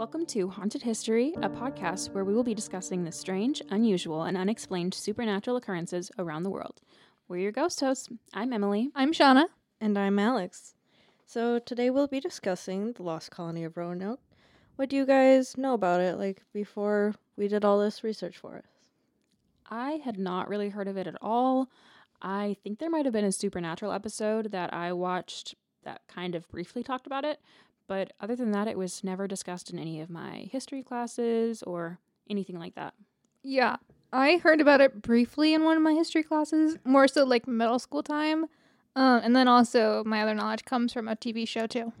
Welcome 0.00 0.24
to 0.28 0.48
Haunted 0.48 0.82
History, 0.82 1.34
a 1.42 1.50
podcast 1.50 2.14
where 2.14 2.24
we 2.24 2.32
will 2.32 2.42
be 2.42 2.54
discussing 2.54 3.04
the 3.04 3.12
strange, 3.12 3.60
unusual, 3.68 4.22
and 4.22 4.34
unexplained 4.34 4.94
supernatural 4.94 5.58
occurrences 5.58 6.10
around 6.18 6.42
the 6.42 6.48
world. 6.48 6.80
We're 7.28 7.40
your 7.40 7.52
ghost 7.52 7.80
hosts. 7.80 8.08
I'm 8.32 8.54
Emily. 8.54 8.88
I'm 8.94 9.12
Shauna. 9.12 9.44
And 9.78 9.98
I'm 9.98 10.18
Alex. 10.18 10.74
So 11.26 11.58
today 11.58 11.90
we'll 11.90 12.06
be 12.06 12.18
discussing 12.18 12.94
the 12.94 13.02
lost 13.02 13.30
colony 13.30 13.62
of 13.62 13.76
Roanoke. 13.76 14.20
What 14.76 14.88
do 14.88 14.96
you 14.96 15.04
guys 15.04 15.58
know 15.58 15.74
about 15.74 16.00
it, 16.00 16.16
like 16.16 16.44
before 16.54 17.14
we 17.36 17.46
did 17.46 17.62
all 17.62 17.78
this 17.78 18.02
research 18.02 18.38
for 18.38 18.56
us? 18.56 18.64
I 19.68 20.00
had 20.02 20.18
not 20.18 20.48
really 20.48 20.70
heard 20.70 20.88
of 20.88 20.96
it 20.96 21.08
at 21.08 21.18
all. 21.20 21.68
I 22.22 22.56
think 22.64 22.78
there 22.78 22.88
might 22.88 23.04
have 23.04 23.12
been 23.12 23.26
a 23.26 23.32
supernatural 23.32 23.92
episode 23.92 24.50
that 24.52 24.72
I 24.72 24.94
watched 24.94 25.56
that 25.84 26.00
kind 26.08 26.34
of 26.34 26.48
briefly 26.48 26.82
talked 26.82 27.06
about 27.06 27.26
it, 27.26 27.38
but 27.90 28.12
other 28.20 28.36
than 28.36 28.52
that, 28.52 28.68
it 28.68 28.78
was 28.78 29.02
never 29.02 29.26
discussed 29.26 29.68
in 29.72 29.76
any 29.76 30.00
of 30.00 30.08
my 30.08 30.48
history 30.52 30.80
classes 30.80 31.60
or 31.64 31.98
anything 32.30 32.56
like 32.56 32.76
that. 32.76 32.94
Yeah, 33.42 33.78
I 34.12 34.36
heard 34.36 34.60
about 34.60 34.80
it 34.80 35.02
briefly 35.02 35.54
in 35.54 35.64
one 35.64 35.76
of 35.76 35.82
my 35.82 35.94
history 35.94 36.22
classes, 36.22 36.78
more 36.84 37.08
so 37.08 37.24
like 37.24 37.48
middle 37.48 37.80
school 37.80 38.04
time. 38.04 38.44
Um, 38.94 39.22
and 39.24 39.34
then 39.34 39.48
also 39.48 40.04
my 40.04 40.22
other 40.22 40.36
knowledge 40.36 40.64
comes 40.64 40.92
from 40.92 41.08
a 41.08 41.16
TV 41.16 41.48
show 41.48 41.66
too. 41.66 41.92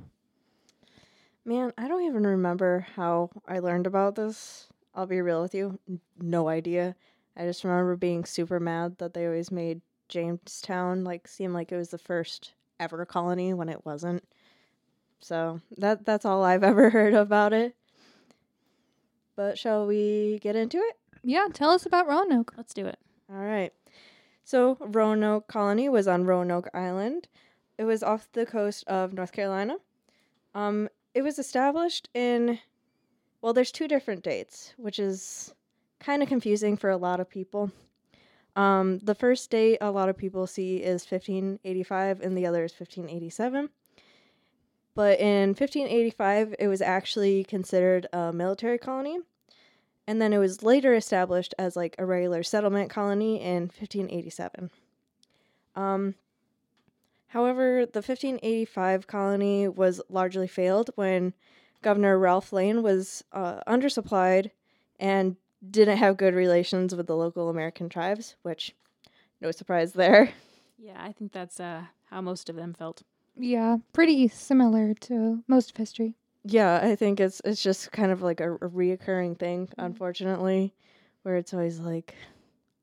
Man, 1.44 1.72
I 1.76 1.88
don't 1.88 2.04
even 2.04 2.24
remember 2.24 2.86
how 2.94 3.30
I 3.48 3.58
learned 3.58 3.88
about 3.88 4.14
this. 4.14 4.68
I'll 4.94 5.06
be 5.06 5.20
real 5.20 5.42
with 5.42 5.56
you. 5.56 5.80
No 6.20 6.48
idea. 6.48 6.94
I 7.36 7.46
just 7.46 7.64
remember 7.64 7.96
being 7.96 8.24
super 8.24 8.60
mad 8.60 8.98
that 8.98 9.12
they 9.12 9.26
always 9.26 9.50
made 9.50 9.80
Jamestown 10.08 11.02
like 11.02 11.26
seem 11.26 11.52
like 11.52 11.72
it 11.72 11.76
was 11.76 11.90
the 11.90 11.98
first 11.98 12.52
ever 12.78 13.04
colony 13.04 13.52
when 13.54 13.68
it 13.68 13.84
wasn't. 13.84 14.22
So 15.20 15.60
that 15.78 16.04
that's 16.04 16.24
all 16.24 16.44
I've 16.44 16.64
ever 16.72 16.90
heard 16.90 17.14
about 17.14 17.52
it. 17.52 17.74
But 19.36 19.58
shall 19.58 19.86
we 19.86 20.38
get 20.42 20.56
into 20.56 20.78
it? 20.78 20.98
Yeah, 21.22 21.48
tell 21.52 21.70
us 21.70 21.86
about 21.86 22.08
Roanoke. 22.08 22.54
Let's 22.56 22.74
do 22.74 22.86
it. 22.86 22.98
All 23.30 23.38
right. 23.40 23.72
So 24.44 24.76
Roanoke 24.80 25.46
Colony 25.48 25.88
was 25.88 26.08
on 26.08 26.24
Roanoke 26.24 26.68
Island. 26.74 27.28
It 27.78 27.84
was 27.84 28.02
off 28.02 28.28
the 28.32 28.44
coast 28.44 28.84
of 28.86 29.12
North 29.12 29.32
Carolina. 29.32 29.76
Um, 30.54 30.88
it 31.14 31.22
was 31.22 31.38
established 31.38 32.08
in 32.14 32.58
well, 33.40 33.52
there's 33.54 33.72
two 33.72 33.88
different 33.88 34.22
dates, 34.22 34.74
which 34.76 34.98
is 34.98 35.54
kind 35.98 36.22
of 36.22 36.28
confusing 36.28 36.76
for 36.76 36.90
a 36.90 36.96
lot 36.96 37.20
of 37.20 37.30
people. 37.30 37.70
Um, 38.56 38.98
the 38.98 39.14
first 39.14 39.50
date 39.50 39.78
a 39.80 39.90
lot 39.90 40.08
of 40.08 40.16
people 40.16 40.46
see 40.46 40.78
is 40.78 41.04
1585, 41.10 42.20
and 42.20 42.36
the 42.36 42.46
other 42.46 42.64
is 42.64 42.72
1587. 42.72 43.70
But 45.00 45.18
in 45.18 45.54
1585, 45.54 46.56
it 46.58 46.68
was 46.68 46.82
actually 46.82 47.44
considered 47.44 48.06
a 48.12 48.34
military 48.34 48.76
colony. 48.76 49.20
And 50.06 50.20
then 50.20 50.34
it 50.34 50.36
was 50.36 50.62
later 50.62 50.92
established 50.92 51.54
as 51.58 51.74
like 51.74 51.94
a 51.96 52.04
regular 52.04 52.42
settlement 52.42 52.90
colony 52.90 53.40
in 53.40 53.62
1587. 53.68 54.70
Um, 55.74 56.16
however, 57.28 57.86
the 57.86 58.00
1585 58.00 59.06
colony 59.06 59.68
was 59.68 60.02
largely 60.10 60.46
failed 60.46 60.90
when 60.96 61.32
Governor 61.80 62.18
Ralph 62.18 62.52
Lane 62.52 62.82
was 62.82 63.24
uh, 63.32 63.60
undersupplied 63.66 64.50
and 64.98 65.36
didn't 65.66 65.96
have 65.96 66.18
good 66.18 66.34
relations 66.34 66.94
with 66.94 67.06
the 67.06 67.16
local 67.16 67.48
American 67.48 67.88
tribes, 67.88 68.36
which 68.42 68.74
no 69.40 69.50
surprise 69.50 69.94
there. 69.94 70.34
Yeah, 70.76 71.02
I 71.02 71.12
think 71.12 71.32
that's 71.32 71.58
uh, 71.58 71.84
how 72.10 72.20
most 72.20 72.50
of 72.50 72.56
them 72.56 72.74
felt. 72.74 73.02
Yeah, 73.36 73.78
pretty 73.92 74.28
similar 74.28 74.94
to 74.94 75.42
most 75.46 75.70
of 75.70 75.76
history. 75.76 76.14
Yeah, 76.44 76.80
I 76.82 76.96
think 76.96 77.20
it's 77.20 77.40
it's 77.44 77.62
just 77.62 77.92
kind 77.92 78.10
of 78.10 78.22
like 78.22 78.40
a, 78.40 78.54
a 78.54 78.68
reoccurring 78.68 79.38
thing, 79.38 79.68
unfortunately, 79.78 80.74
where 81.22 81.36
it's 81.36 81.52
always 81.52 81.78
like 81.78 82.14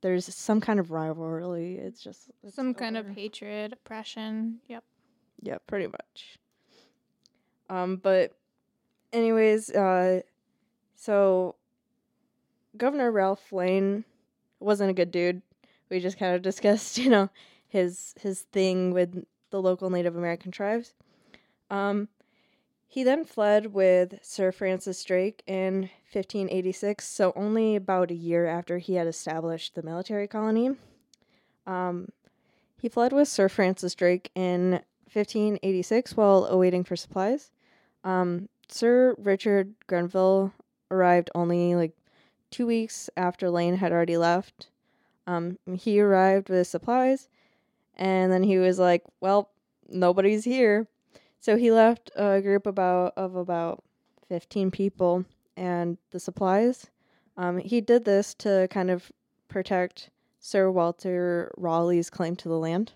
there's 0.02 0.34
some 0.34 0.62
kind 0.62 0.80
of 0.80 0.92
rivalry. 0.92 1.78
It's 1.78 2.02
just 2.02 2.30
it's 2.44 2.56
Some 2.56 2.74
kind 2.74 2.98
of 2.98 3.08
hatred, 3.08 3.74
oppression. 3.74 4.60
Yep. 4.68 4.84
Yeah, 5.42 5.58
pretty 5.68 5.88
much. 5.88 6.38
Um, 7.70 7.98
but 7.98 8.34
anyways, 9.12 9.72
uh, 9.72 10.22
so 10.96 11.56
Governor 12.78 13.12
Ralph 13.12 13.52
Lane 13.52 14.06
wasn't 14.60 14.90
a 14.90 14.94
good 14.94 15.12
dude. 15.12 15.42
We 15.90 16.00
just 16.00 16.18
kind 16.20 16.36
of 16.36 16.42
discussed, 16.44 16.98
you 16.98 17.10
know, 17.10 17.30
his 17.68 18.14
his 18.22 18.42
thing 18.42 18.92
with 18.92 19.26
the 19.50 19.62
local 19.62 19.90
Native 19.90 20.16
American 20.16 20.52
tribes. 20.52 20.94
Um, 21.70 22.10
he 22.88 23.04
then 23.04 23.26
fled 23.26 23.74
with 23.74 24.20
Sir 24.22 24.52
Francis 24.52 25.04
Drake 25.04 25.44
in 25.46 25.90
1586, 26.12 27.06
so 27.06 27.34
only 27.36 27.76
about 27.76 28.12
a 28.12 28.16
year 28.16 28.48
after 28.48 28.78
he 28.78 28.96
had 28.96 29.08
established 29.08 29.76
the 29.76 29.84
military 29.84 30.28
colony. 30.28 30.72
Um, 31.66 32.10
he 32.80 32.88
fled 32.88 33.12
with 33.12 33.28
Sir 33.28 33.50
Francis 33.50 33.94
Drake 33.94 34.32
in 34.36 34.82
1586 35.12 36.16
while 36.16 36.46
awaiting 36.46 36.84
for 36.84 36.96
supplies. 36.96 37.52
Um, 38.04 38.48
Sir 38.70 39.16
Richard 39.18 39.74
Grenville 39.88 40.54
arrived 40.90 41.30
only 41.36 41.76
like 41.76 41.94
two 42.52 42.66
weeks 42.66 43.10
after 43.18 43.50
Lane 43.50 43.78
had 43.78 43.92
already 43.92 44.18
left. 44.18 44.70
Um, 45.26 45.58
he 45.74 46.00
arrived 46.00 46.50
with 46.50 46.68
supplies, 46.68 47.28
and 47.98 48.32
then 48.32 48.44
he 48.44 48.58
was 48.58 48.80
like, 48.80 49.04
"Well, 49.20 49.50
nobody's 49.90 50.46
here," 50.46 50.88
so 51.40 51.58
he 51.58 51.72
left 51.72 52.10
a 52.16 52.42
group 52.42 52.66
about 52.66 53.14
of 53.18 53.36
about 53.36 53.84
fifteen 54.28 54.72
people 54.72 55.26
and 55.58 55.98
the 56.12 56.20
supplies. 56.20 56.88
Um, 57.36 57.58
he 57.58 57.82
did 57.82 58.06
this 58.06 58.34
to 58.36 58.68
kind 58.72 58.90
of 58.90 59.12
protect 59.48 60.10
Sir 60.40 60.72
Walter 60.72 61.52
Raleigh's 61.58 62.10
claim 62.10 62.36
to 62.38 62.50
the 62.50 62.58
land. 62.58 62.94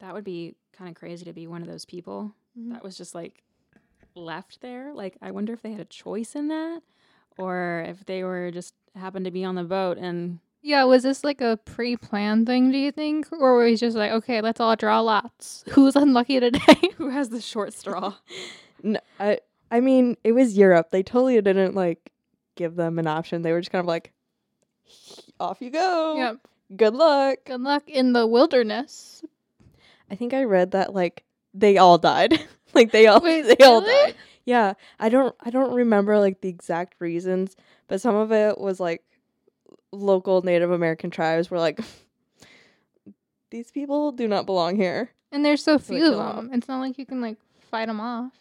That 0.00 0.14
would 0.14 0.24
be 0.24 0.54
kind 0.72 0.88
of 0.88 0.96
crazy 0.96 1.24
to 1.26 1.32
be 1.32 1.46
one 1.46 1.62
of 1.62 1.68
those 1.68 1.84
people 1.84 2.34
Mhm. 2.58 2.72
that 2.72 2.82
was 2.82 2.96
just 2.96 3.14
like 3.14 3.42
left 4.14 4.60
there. 4.60 4.92
Like, 4.94 5.16
I 5.22 5.30
wonder 5.30 5.52
if 5.52 5.62
they 5.62 5.72
had 5.72 5.80
a 5.80 5.84
choice 5.84 6.34
in 6.34 6.48
that 6.48 6.82
or 7.38 7.84
if 7.86 8.04
they 8.06 8.24
were 8.24 8.50
just 8.50 8.74
happened 8.94 9.24
to 9.26 9.30
be 9.30 9.44
on 9.44 9.54
the 9.54 9.64
boat 9.64 9.98
and 9.98 10.40
Yeah, 10.62 10.84
was 10.84 11.02
this 11.02 11.24
like 11.24 11.40
a 11.40 11.58
pre 11.64 11.96
planned 11.96 12.46
thing, 12.46 12.70
do 12.70 12.78
you 12.78 12.92
think? 12.92 13.28
Or 13.32 13.54
were 13.54 13.64
we 13.64 13.76
just 13.76 13.96
like, 13.96 14.12
okay, 14.12 14.40
let's 14.40 14.60
all 14.60 14.76
draw 14.76 15.00
lots? 15.00 15.64
Who's 15.70 15.96
unlucky 15.96 16.38
today? 16.40 16.60
who 16.96 17.08
has 17.08 17.30
the 17.30 17.40
short 17.40 17.72
straw? 17.72 18.14
No, 18.82 19.00
I 19.18 19.38
I 19.70 19.80
mean 19.80 20.16
it 20.22 20.32
was 20.32 20.56
Europe. 20.56 20.90
They 20.90 21.02
totally 21.02 21.40
didn't 21.40 21.74
like 21.74 22.10
give 22.56 22.76
them 22.76 22.98
an 22.98 23.06
option. 23.06 23.42
They 23.42 23.52
were 23.52 23.60
just 23.60 23.72
kind 23.72 23.80
of 23.80 23.86
like, 23.86 24.12
off 25.38 25.60
you 25.60 25.70
go. 25.70 26.16
yep. 26.16 26.36
Good 26.76 26.94
luck. 26.94 27.38
Good 27.46 27.60
luck 27.62 27.88
in 27.88 28.12
the 28.12 28.26
wilderness. 28.26 29.24
I 30.10 30.14
think 30.14 30.34
I 30.34 30.44
read 30.44 30.72
that 30.72 30.94
like 30.94 31.24
they 31.54 31.78
all 31.78 31.98
died. 31.98 32.38
like 32.74 32.92
they 32.92 33.06
all 33.06 33.20
Wait, 33.20 33.42
they 33.42 33.64
all 33.64 33.80
really? 33.80 34.12
died. 34.12 34.14
Yeah, 34.44 34.74
I 34.98 35.08
don't 35.08 35.34
I 35.40 35.50
don't 35.50 35.72
remember 35.72 36.18
like 36.18 36.42
the 36.42 36.48
exact 36.48 36.96
reasons, 36.98 37.56
but 37.88 38.00
some 38.00 38.14
of 38.14 38.30
it 38.30 38.58
was 38.58 38.78
like 38.78 39.02
local 39.92 40.42
Native 40.42 40.70
American 40.70 41.10
tribes 41.10 41.50
were 41.50 41.58
like 41.58 41.80
these 43.50 43.70
people 43.70 44.12
do 44.12 44.28
not 44.28 44.46
belong 44.46 44.76
here. 44.76 45.10
And 45.32 45.44
there's 45.44 45.62
so 45.62 45.78
So 45.78 45.94
few 45.94 46.06
of 46.06 46.12
kill 46.12 46.20
'em 46.20 46.36
them. 46.48 46.50
It's 46.54 46.68
not 46.68 46.80
like 46.80 46.98
you 46.98 47.06
can 47.06 47.20
like 47.20 47.36
fight 47.70 47.86
them 47.86 48.00
off. 48.00 48.32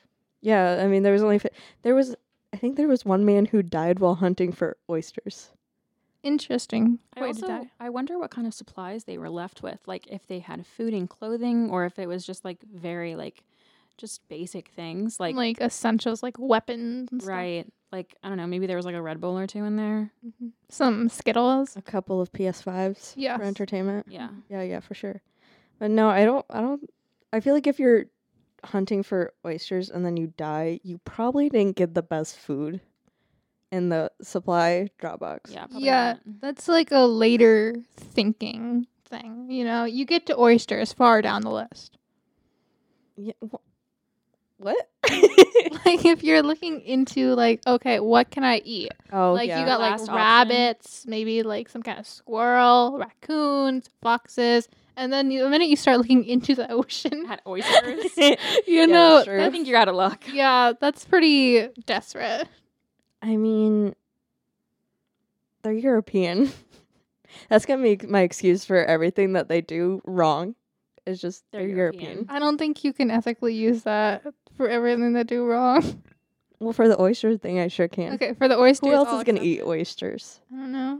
Yeah, 0.41 0.79
I 0.83 0.87
mean 0.87 1.03
there 1.03 1.13
was 1.13 1.23
only 1.23 1.39
fi- 1.39 1.49
there 1.81 1.95
was 1.95 2.15
I 2.53 2.57
think 2.57 2.77
there 2.77 2.87
was 2.87 3.05
one 3.05 3.25
man 3.25 3.45
who 3.45 3.61
died 3.61 3.99
while 3.99 4.15
hunting 4.15 4.51
for 4.51 4.77
oysters. 4.89 5.51
Interesting. 6.23 6.99
I 7.15 7.21
way 7.21 7.27
also 7.27 7.47
to. 7.47 7.67
I 7.79 7.89
wonder 7.89 8.17
what 8.17 8.31
kind 8.31 8.45
of 8.47 8.53
supplies 8.53 9.05
they 9.05 9.17
were 9.17 9.29
left 9.29 9.63
with. 9.63 9.79
Like 9.87 10.07
if 10.07 10.27
they 10.27 10.39
had 10.39 10.65
food 10.65 10.93
and 10.93 11.09
clothing 11.09 11.69
or 11.69 11.85
if 11.85 11.97
it 11.99 12.07
was 12.07 12.25
just 12.25 12.43
like 12.43 12.59
very 12.63 13.15
like 13.15 13.43
just 13.99 14.27
basic 14.29 14.69
things 14.69 15.19
like, 15.19 15.35
Like, 15.35 15.61
essentials, 15.61 16.23
like 16.23 16.37
weapons. 16.39 17.09
And 17.11 17.21
stuff. 17.21 17.29
right. 17.29 17.67
Like 17.91 18.15
I 18.23 18.27
don't 18.29 18.37
know, 18.37 18.47
maybe 18.47 18.65
there 18.67 18.75
was 18.77 18.85
like 18.85 18.95
a 18.95 19.01
Red 19.01 19.19
Bull 19.19 19.37
or 19.37 19.45
two 19.47 19.63
in 19.65 19.75
there. 19.75 20.11
Mhm. 20.25 20.51
Some 20.69 21.09
Skittles. 21.09 21.75
A 21.75 21.81
couple 21.81 22.21
of 22.21 22.31
PS5s 22.31 23.13
Yes. 23.17 23.37
for 23.37 23.43
entertainment. 23.43 24.05
Yeah. 24.09 24.29
Yeah, 24.49 24.61
yeah, 24.61 24.79
for 24.79 24.93
sure. 24.93 25.21
But 25.79 25.91
no, 25.91 26.09
I 26.09 26.23
don't 26.25 26.45
I 26.49 26.61
don't 26.61 26.89
I 27.33 27.39
feel 27.39 27.53
like 27.53 27.67
if 27.67 27.79
you're 27.79 28.05
hunting 28.63 29.03
for 29.03 29.33
oysters 29.45 29.89
and 29.89 30.05
then 30.05 30.17
you 30.17 30.33
die, 30.37 30.79
you 30.83 30.99
probably 31.05 31.49
didn't 31.49 31.75
get 31.77 31.93
the 31.95 32.01
best 32.03 32.37
food 32.37 32.81
in 33.71 33.89
the 33.89 34.11
supply 34.21 34.89
drop 34.99 35.19
box. 35.19 35.51
Yeah. 35.51 35.65
probably 35.67 35.85
Yeah, 35.85 36.13
not. 36.25 36.41
that's 36.41 36.67
like 36.67 36.91
a 36.91 37.05
later 37.05 37.75
thinking 37.95 38.85
thing. 39.05 39.49
You 39.49 39.63
know, 39.63 39.85
you 39.85 40.05
get 40.05 40.25
to 40.27 40.37
oysters 40.37 40.91
far 40.93 41.21
down 41.23 41.41
the 41.41 41.51
list. 41.51 41.97
Yeah, 43.17 43.33
wh- 43.43 43.55
what? 44.59 44.77
like 45.85 46.05
if 46.05 46.23
you're 46.23 46.43
looking 46.43 46.81
into 46.81 47.33
like, 47.35 47.61
okay, 47.65 47.99
what 47.99 48.29
can 48.29 48.43
I 48.43 48.61
eat? 48.63 48.91
oh, 49.11 49.33
like 49.33 49.47
yeah. 49.47 49.59
you 49.61 49.65
got 49.65 49.79
like 49.79 49.91
Last 49.91 50.01
option. 50.09 50.15
rabbits, 50.15 51.05
maybe 51.07 51.41
like 51.43 51.69
some 51.69 51.81
kind 51.81 51.97
of 51.99 52.05
squirrel, 52.07 52.97
raccoons, 52.99 53.89
foxes, 54.01 54.67
and 54.95 55.11
then 55.13 55.29
the 55.29 55.49
minute 55.49 55.67
you 55.69 55.75
start 55.77 55.97
looking 55.97 56.25
into 56.25 56.53
the 56.55 56.69
ocean, 56.71 57.25
Had 57.25 57.41
oysters. 57.47 58.15
you 58.17 58.35
Yeah, 58.67 58.85
know. 58.85 59.23
I 59.27 59.49
think 59.49 59.67
you're 59.67 59.77
out 59.77 59.87
of 59.87 59.95
luck. 59.95 60.23
yeah, 60.31 60.73
that's 60.79 61.05
pretty 61.05 61.67
desperate. 61.85 62.47
I 63.21 63.35
mean, 63.37 63.95
they're 65.63 65.73
European. 65.73 66.51
That's 67.49 67.65
gonna 67.65 67.83
be 67.83 67.99
my 68.07 68.21
excuse 68.21 68.65
for 68.65 68.83
everything 68.83 69.33
that 69.33 69.47
they 69.49 69.61
do 69.61 70.01
wrong. 70.05 70.55
It's 71.09 71.19
just 71.21 71.43
they're, 71.51 71.61
They're 71.67 71.75
European. 71.75 72.03
European. 72.11 72.27
I 72.29 72.39
don't 72.39 72.57
think 72.57 72.83
you 72.83 72.93
can 72.93 73.09
ethically 73.11 73.53
use 73.53 73.83
that 73.83 74.23
for 74.55 74.67
everything 74.69 75.13
they 75.13 75.23
do 75.23 75.45
wrong. 75.45 76.03
Well, 76.61 76.73
for 76.73 76.89
the 76.89 76.99
oyster 77.01 77.37
thing, 77.37 77.57
I 77.57 77.69
sure 77.69 77.87
can. 77.87 78.15
Okay, 78.15 78.33
for 78.33 78.49
the 78.49 78.57
oysters. 78.59 78.89
Who 78.89 78.93
else 78.93 79.07
is 79.17 79.23
gonna 79.23 79.41
eat 79.41 79.61
oysters? 79.63 80.41
I 80.51 80.57
don't 80.57 80.73
know. 80.73 80.99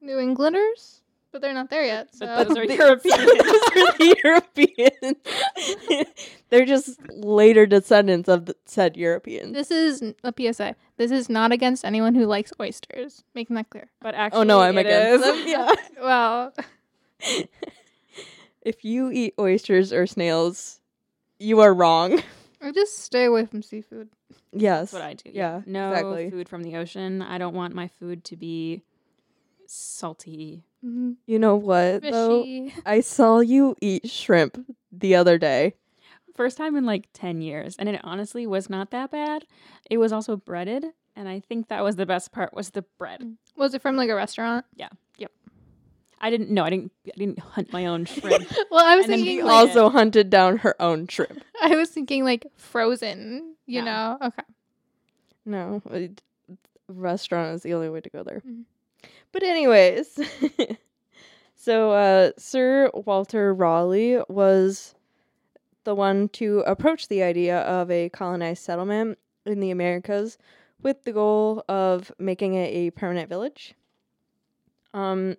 New 0.00 0.18
Englanders, 0.18 1.02
but 1.30 1.42
they're 1.42 1.52
not 1.52 1.68
there 1.68 1.84
yet. 1.84 2.14
So. 2.14 2.24
But 2.24 2.48
those 2.48 2.56
are 2.56 2.66
They- 2.66 2.76
European. 2.78 3.18
those 3.26 3.28
are 3.28 3.92
the 3.98 4.16
Europeans. 4.24 5.16
they're 6.48 6.64
just 6.64 6.98
later 7.12 7.66
descendants 7.66 8.30
of 8.30 8.46
the 8.46 8.56
said 8.64 8.96
Europeans. 8.96 9.52
This 9.52 9.70
is 9.70 10.02
a 10.24 10.32
PSA. 10.32 10.74
This 10.96 11.10
is 11.10 11.28
not 11.28 11.52
against 11.52 11.84
anyone 11.84 12.14
who 12.14 12.24
likes 12.24 12.54
oysters. 12.58 13.24
Making 13.34 13.56
that 13.56 13.68
clear. 13.68 13.90
But 14.00 14.14
actually, 14.14 14.40
oh 14.40 14.44
no, 14.44 14.60
I'm 14.62 14.78
it 14.78 14.86
against 14.86 15.26
is. 15.26 15.34
them. 15.34 15.44
Yeah. 15.48 15.72
Well, 16.00 16.54
if 18.68 18.84
you 18.84 19.10
eat 19.10 19.34
oysters 19.38 19.92
or 19.92 20.06
snails, 20.06 20.80
you 21.38 21.60
are 21.60 21.72
wrong. 21.72 22.22
I 22.60 22.70
just 22.72 22.98
stay 22.98 23.24
away 23.24 23.46
from 23.46 23.62
seafood. 23.62 24.08
Yes. 24.52 24.90
That's 24.90 24.92
what 24.92 25.02
I 25.02 25.14
do. 25.14 25.30
Yeah, 25.32 25.62
No 25.66 25.90
exactly. 25.90 26.30
food 26.30 26.48
from 26.48 26.62
the 26.62 26.76
ocean. 26.76 27.22
I 27.22 27.38
don't 27.38 27.54
want 27.54 27.74
my 27.74 27.88
food 27.88 28.24
to 28.24 28.36
be 28.36 28.82
salty. 29.66 30.64
Mm-hmm. 30.84 31.12
You 31.26 31.38
know 31.38 31.56
what 31.56 32.02
though? 32.02 32.68
I 32.86 33.00
saw 33.00 33.40
you 33.40 33.76
eat 33.80 34.08
shrimp 34.10 34.58
the 34.92 35.14
other 35.14 35.38
day. 35.38 35.74
First 36.34 36.56
time 36.56 36.76
in 36.76 36.84
like 36.84 37.08
10 37.14 37.40
years. 37.40 37.76
And 37.78 37.88
it 37.88 38.00
honestly 38.04 38.46
was 38.46 38.68
not 38.70 38.90
that 38.90 39.10
bad. 39.10 39.44
It 39.90 39.98
was 39.98 40.12
also 40.12 40.36
breaded. 40.36 40.84
And 41.16 41.28
I 41.28 41.40
think 41.40 41.68
that 41.68 41.82
was 41.82 41.96
the 41.96 42.06
best 42.06 42.32
part 42.32 42.54
was 42.54 42.70
the 42.70 42.82
bread. 42.98 43.36
Was 43.56 43.74
it 43.74 43.82
from 43.82 43.96
like 43.96 44.08
a 44.08 44.14
restaurant? 44.14 44.64
I 46.20 46.30
didn't 46.30 46.50
know. 46.50 46.64
I 46.64 46.70
didn't 46.70 46.92
I 47.06 47.12
didn't 47.16 47.38
hunt 47.38 47.72
my 47.72 47.86
own 47.86 48.04
shrimp. 48.04 48.46
Well, 48.70 48.84
I 48.84 48.96
was 48.96 49.06
And 49.06 49.14
thinking 49.14 49.44
like, 49.44 49.52
Also 49.68 49.88
hunted 49.88 50.30
down 50.30 50.58
her 50.58 50.80
own 50.80 51.06
shrimp. 51.08 51.42
I 51.62 51.76
was 51.76 51.90
thinking 51.90 52.24
like 52.24 52.46
frozen. 52.56 53.54
You 53.66 53.80
Yeah. 53.80 53.84
know? 53.84 54.18
Okay. 54.22 54.42
No, 55.44 55.82
it- 55.90 56.22
restaurant 56.88 57.54
is 57.54 57.62
the 57.62 57.74
only 57.74 57.88
way 57.88 58.00
to 58.00 58.10
go 58.10 58.22
there. 58.22 58.42
Mhm. 58.46 58.64
But 59.32 59.42
anyways, 59.42 60.18
so 61.54 61.92
uh, 61.92 62.30
Sir 62.38 62.90
Walter 62.94 63.52
Raleigh 63.54 64.18
was 64.28 64.94
the 65.84 65.94
one 65.94 66.28
to 66.30 66.60
approach 66.60 67.08
the 67.08 67.22
idea 67.22 67.60
of 67.60 67.90
a 67.90 68.08
colonized 68.10 68.62
settlement 68.62 69.18
in 69.46 69.60
the 69.60 69.70
Americas 69.70 70.38
with 70.82 71.04
the 71.04 71.12
goal 71.12 71.64
of 71.68 72.10
making 72.18 72.54
it 72.54 72.68
a 72.74 72.90
permanent 72.90 73.28
village. 73.28 73.74
Um, 74.94 75.36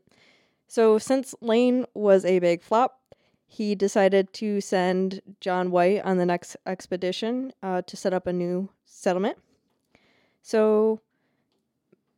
so 0.69 0.99
since 0.99 1.33
Lane 1.41 1.85
was 1.95 2.23
a 2.23 2.37
big 2.37 2.61
flop, 2.61 2.99
he 3.47 3.73
decided 3.73 4.31
to 4.33 4.61
send 4.61 5.21
John 5.41 5.71
White 5.71 6.03
on 6.05 6.17
the 6.17 6.25
next 6.25 6.55
expedition 6.67 7.51
uh, 7.63 7.81
to 7.81 7.97
set 7.97 8.13
up 8.13 8.27
a 8.27 8.33
new 8.33 8.69
settlement. 8.85 9.39
So 10.43 11.01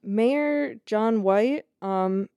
Mayor 0.04 0.76
John 0.86 1.24
White 1.24 1.66
um 1.82 2.30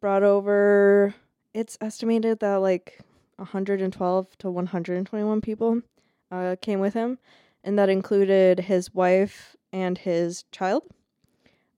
brought 0.00 0.22
over 0.22 1.14
it's 1.54 1.76
estimated 1.80 2.38
that 2.40 2.56
like 2.56 3.00
112 3.36 4.38
to 4.38 4.50
121 4.50 5.40
people 5.40 5.82
uh 6.30 6.56
came 6.60 6.78
with 6.78 6.94
him 6.94 7.18
and 7.64 7.78
that 7.78 7.88
included 7.88 8.60
his 8.60 8.94
wife 8.94 9.56
and 9.72 9.98
his 9.98 10.44
child. 10.52 10.84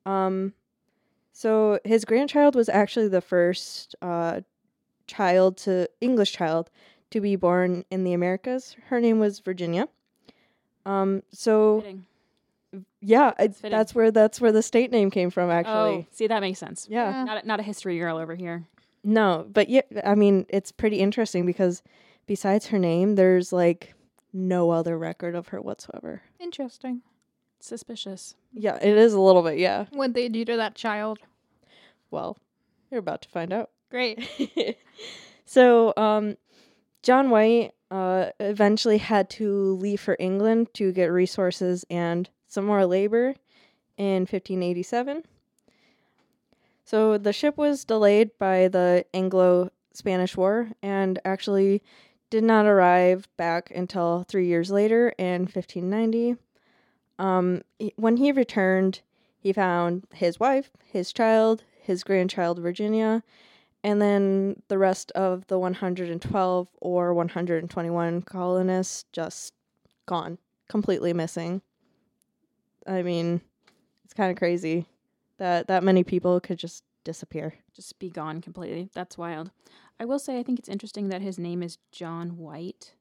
Um 0.05 0.53
so 1.33 1.79
his 1.85 2.05
grandchild 2.05 2.55
was 2.55 2.69
actually 2.69 3.09
the 3.09 3.21
first 3.21 3.95
uh 4.03 4.41
child 5.07 5.57
to 5.59 5.89
English 6.01 6.33
child 6.33 6.71
to 7.11 7.21
be 7.21 7.37
born 7.37 7.85
in 7.91 8.05
the 8.05 8.13
Americas. 8.13 8.77
Her 8.89 9.01
name 9.01 9.19
was 9.19 9.41
Virginia. 9.41 9.89
Um 10.87 11.23
so 11.33 11.81
Fitting. 11.81 12.07
yeah, 13.01 13.33
I, 13.39 13.47
That's 13.49 13.61
that's 13.61 13.95
where 13.95 14.11
that's 14.11 14.41
where 14.41 14.53
the 14.53 14.63
state 14.63 14.91
name 14.91 15.11
came 15.11 15.31
from. 15.31 15.51
Actually, 15.51 15.73
Oh, 15.73 16.07
see, 16.11 16.27
that 16.27 16.41
makes 16.41 16.59
sense. 16.59 16.87
yeah. 16.91 17.11
Yeah. 17.11 17.25
Not 17.25 17.45
a, 17.45 17.47
not 17.47 17.61
a 17.61 17.63
history 17.63 17.99
girl 17.99 18.17
over 18.17 18.35
here. 18.35 18.65
No, 19.05 19.47
but 19.53 19.69
yeah, 19.69 19.83
I 20.05 20.15
mean, 20.15 20.47
it's 20.49 20.71
pretty 20.71 21.01
interesting 21.01 21.45
because 21.45 21.83
besides 22.27 22.67
her 22.69 22.79
name, 22.79 23.17
there's 23.17 23.53
like 23.53 23.95
no 24.33 24.71
other 24.71 24.97
record 24.97 25.35
of 25.35 25.49
her 25.49 25.61
whatsoever. 25.61 26.23
Interesting. 26.41 27.03
Suspicious. 27.63 28.35
Yeah, 28.53 28.77
it 28.83 28.97
is 28.97 29.15
a 29.15 29.21
little 29.21 29.43
bit. 29.43 29.57
Yeah. 29.57 29.87
What 29.93 30.15
they 30.15 30.29
do 30.29 30.45
to 30.45 30.57
that 30.57 30.75
child? 30.75 31.21
Well, 32.11 32.37
you're 32.91 32.99
about 32.99 33.23
to 33.23 33.29
find 33.29 33.53
out. 33.53 33.71
Great. 33.89 34.29
so, 35.45 35.95
um, 35.97 36.37
John 37.05 37.31
White 37.31 37.71
uh, 37.93 38.31
eventually 38.41 38.99
had 38.99 39.31
to 39.31 39.75
leave 39.77 40.01
for 40.01 40.17
England 40.19 40.75
to 40.75 40.91
get 40.91 41.07
resources 41.07 41.85
and 41.89 42.29
some 42.49 42.65
more 42.65 42.85
labor 42.85 43.37
in 43.97 44.23
1587. 44.23 45.23
So 46.85 47.17
the 47.17 47.33
ship 47.33 47.57
was 47.57 47.85
delayed 47.85 48.31
by 48.41 48.67
the 48.67 49.05
Anglo 49.15 49.71
Spanish 49.93 50.37
War 50.37 50.73
and 50.83 51.21
actually 51.25 51.81
did 52.29 52.43
not 52.43 52.67
arrive 52.67 53.29
back 53.37 53.71
until 53.73 54.25
three 54.27 54.49
years 54.49 54.73
later 54.73 55.15
in 55.17 55.43
1590. 55.43 56.39
Um, 57.23 57.63
he- 57.79 57.95
when 57.97 58.17
he 58.17 58.33
returned, 58.33 59.01
he 59.39 59.53
found 59.53 60.09
his 60.13 60.41
wife, 60.41 60.71
his 60.85 61.13
child, 61.13 61.63
his 61.81 62.03
grandchild 62.03 62.59
Virginia, 62.59 63.23
and 63.85 64.03
then 64.03 64.61
the 64.67 64.77
rest 64.77 65.13
of 65.13 65.47
the 65.47 65.57
112 65.57 66.69
or 66.81 67.15
121 67.15 68.23
colonists 68.23 69.05
just 69.13 69.55
gone, 70.07 70.39
completely 70.69 71.13
missing. 71.13 71.63
I 72.89 73.03
mean, 73.03 73.41
it's 74.05 74.15
kind 74.15 74.33
of 74.33 74.37
crazy 74.37 74.87
that 75.39 75.69
that 75.69 75.85
many 75.85 76.03
people 76.03 76.41
could 76.41 76.59
just 76.59 76.83
disappear. 77.05 77.55
Just 77.73 78.01
be 78.01 78.11
gone 78.11 78.41
completely. 78.41 78.91
That's 78.95 79.17
wild. 79.17 79.53
I 80.01 80.07
will 80.07 80.19
say, 80.19 80.41
I 80.41 80.43
think 80.43 80.59
it's 80.59 80.69
interesting 80.69 81.09
that 81.09 81.23
his 81.23 81.39
name 81.39 81.63
is 81.63 81.79
John 81.93 82.37
White 82.37 82.95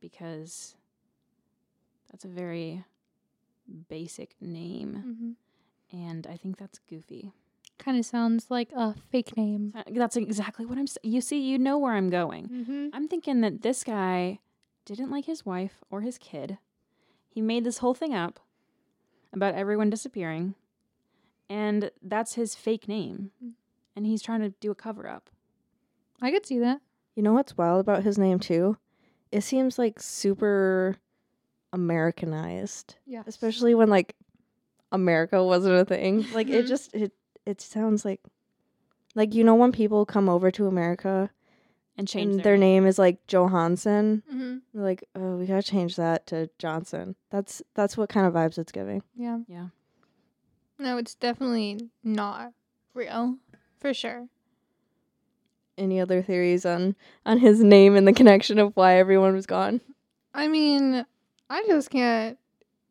because 0.00 0.76
that's 2.10 2.24
a 2.24 2.28
very 2.28 2.84
basic 3.88 4.34
name. 4.40 5.36
hmm 5.90 5.96
And 5.96 6.26
I 6.26 6.36
think 6.36 6.58
that's 6.58 6.78
goofy. 6.88 7.32
Kind 7.78 7.98
of 7.98 8.04
sounds 8.04 8.50
like 8.50 8.70
a 8.74 8.94
fake 9.10 9.36
name. 9.36 9.72
That's 9.90 10.16
exactly 10.16 10.66
what 10.66 10.78
I'm 10.78 10.86
saying. 10.86 11.12
You 11.12 11.20
see, 11.20 11.40
you 11.40 11.58
know 11.58 11.78
where 11.78 11.94
I'm 11.94 12.10
going. 12.10 12.48
Mm-hmm. 12.48 12.88
I'm 12.92 13.06
thinking 13.06 13.40
that 13.42 13.62
this 13.62 13.84
guy 13.84 14.40
didn't 14.84 15.10
like 15.10 15.26
his 15.26 15.46
wife 15.46 15.84
or 15.90 16.00
his 16.00 16.18
kid. 16.18 16.58
He 17.28 17.40
made 17.40 17.62
this 17.62 17.78
whole 17.78 17.94
thing 17.94 18.14
up 18.14 18.40
about 19.32 19.54
everyone 19.54 19.90
disappearing. 19.90 20.54
And 21.48 21.90
that's 22.02 22.34
his 22.34 22.54
fake 22.54 22.88
name. 22.88 23.30
Mm. 23.44 23.52
And 23.94 24.06
he's 24.06 24.22
trying 24.22 24.40
to 24.40 24.50
do 24.60 24.70
a 24.70 24.74
cover 24.74 25.08
up. 25.08 25.30
I 26.20 26.30
could 26.30 26.46
see 26.46 26.58
that. 26.58 26.80
You 27.14 27.22
know 27.22 27.32
what's 27.32 27.56
wild 27.56 27.80
about 27.80 28.02
his 28.02 28.18
name 28.18 28.38
too? 28.38 28.76
It 29.30 29.42
seems 29.42 29.78
like 29.78 30.00
super 30.00 30.96
Americanized, 31.72 32.96
Yeah. 33.06 33.22
especially 33.26 33.74
when 33.74 33.88
like 33.88 34.14
America 34.92 35.42
wasn't 35.44 35.76
a 35.76 35.84
thing. 35.84 36.26
Like 36.32 36.48
it 36.48 36.64
Mhm. 36.64 36.68
just 36.68 36.94
it 36.94 37.12
it 37.46 37.60
sounds 37.60 38.04
like 38.04 38.20
like 39.14 39.34
you 39.34 39.44
know 39.44 39.54
when 39.54 39.72
people 39.72 40.04
come 40.06 40.28
over 40.28 40.50
to 40.50 40.66
America 40.66 41.30
And 41.96 42.06
change 42.06 42.30
and 42.30 42.38
their, 42.40 42.44
their 42.44 42.56
name 42.56 42.86
is 42.86 42.98
like 42.98 43.26
Johansson, 43.26 44.22
Mm-hmm. 44.32 44.58
like, 44.80 45.04
"Oh, 45.14 45.36
we 45.36 45.46
got 45.46 45.56
to 45.64 45.70
change 45.70 45.96
that 45.96 46.26
to 46.28 46.48
Johnson." 46.58 47.16
That's 47.30 47.62
that's 47.74 47.96
what 47.96 48.08
kind 48.08 48.26
of 48.26 48.34
vibes 48.34 48.58
it's 48.58 48.72
giving. 48.72 49.02
Yeah. 49.14 49.40
Yeah. 49.48 49.68
No, 50.78 50.96
it's 50.98 51.14
definitely 51.16 51.90
not 52.04 52.52
real. 52.94 53.38
For 53.80 53.92
sure. 53.92 54.28
Any 55.76 56.00
other 56.00 56.22
theories 56.22 56.64
on 56.66 56.96
on 57.26 57.38
his 57.38 57.62
name 57.62 57.94
and 57.96 58.06
the 58.06 58.12
connection 58.12 58.58
of 58.58 58.72
why 58.76 58.96
everyone 58.96 59.34
was 59.34 59.46
gone? 59.46 59.80
I 60.34 60.48
mean, 60.48 61.04
I 61.50 61.64
just 61.66 61.90
can't. 61.90 62.38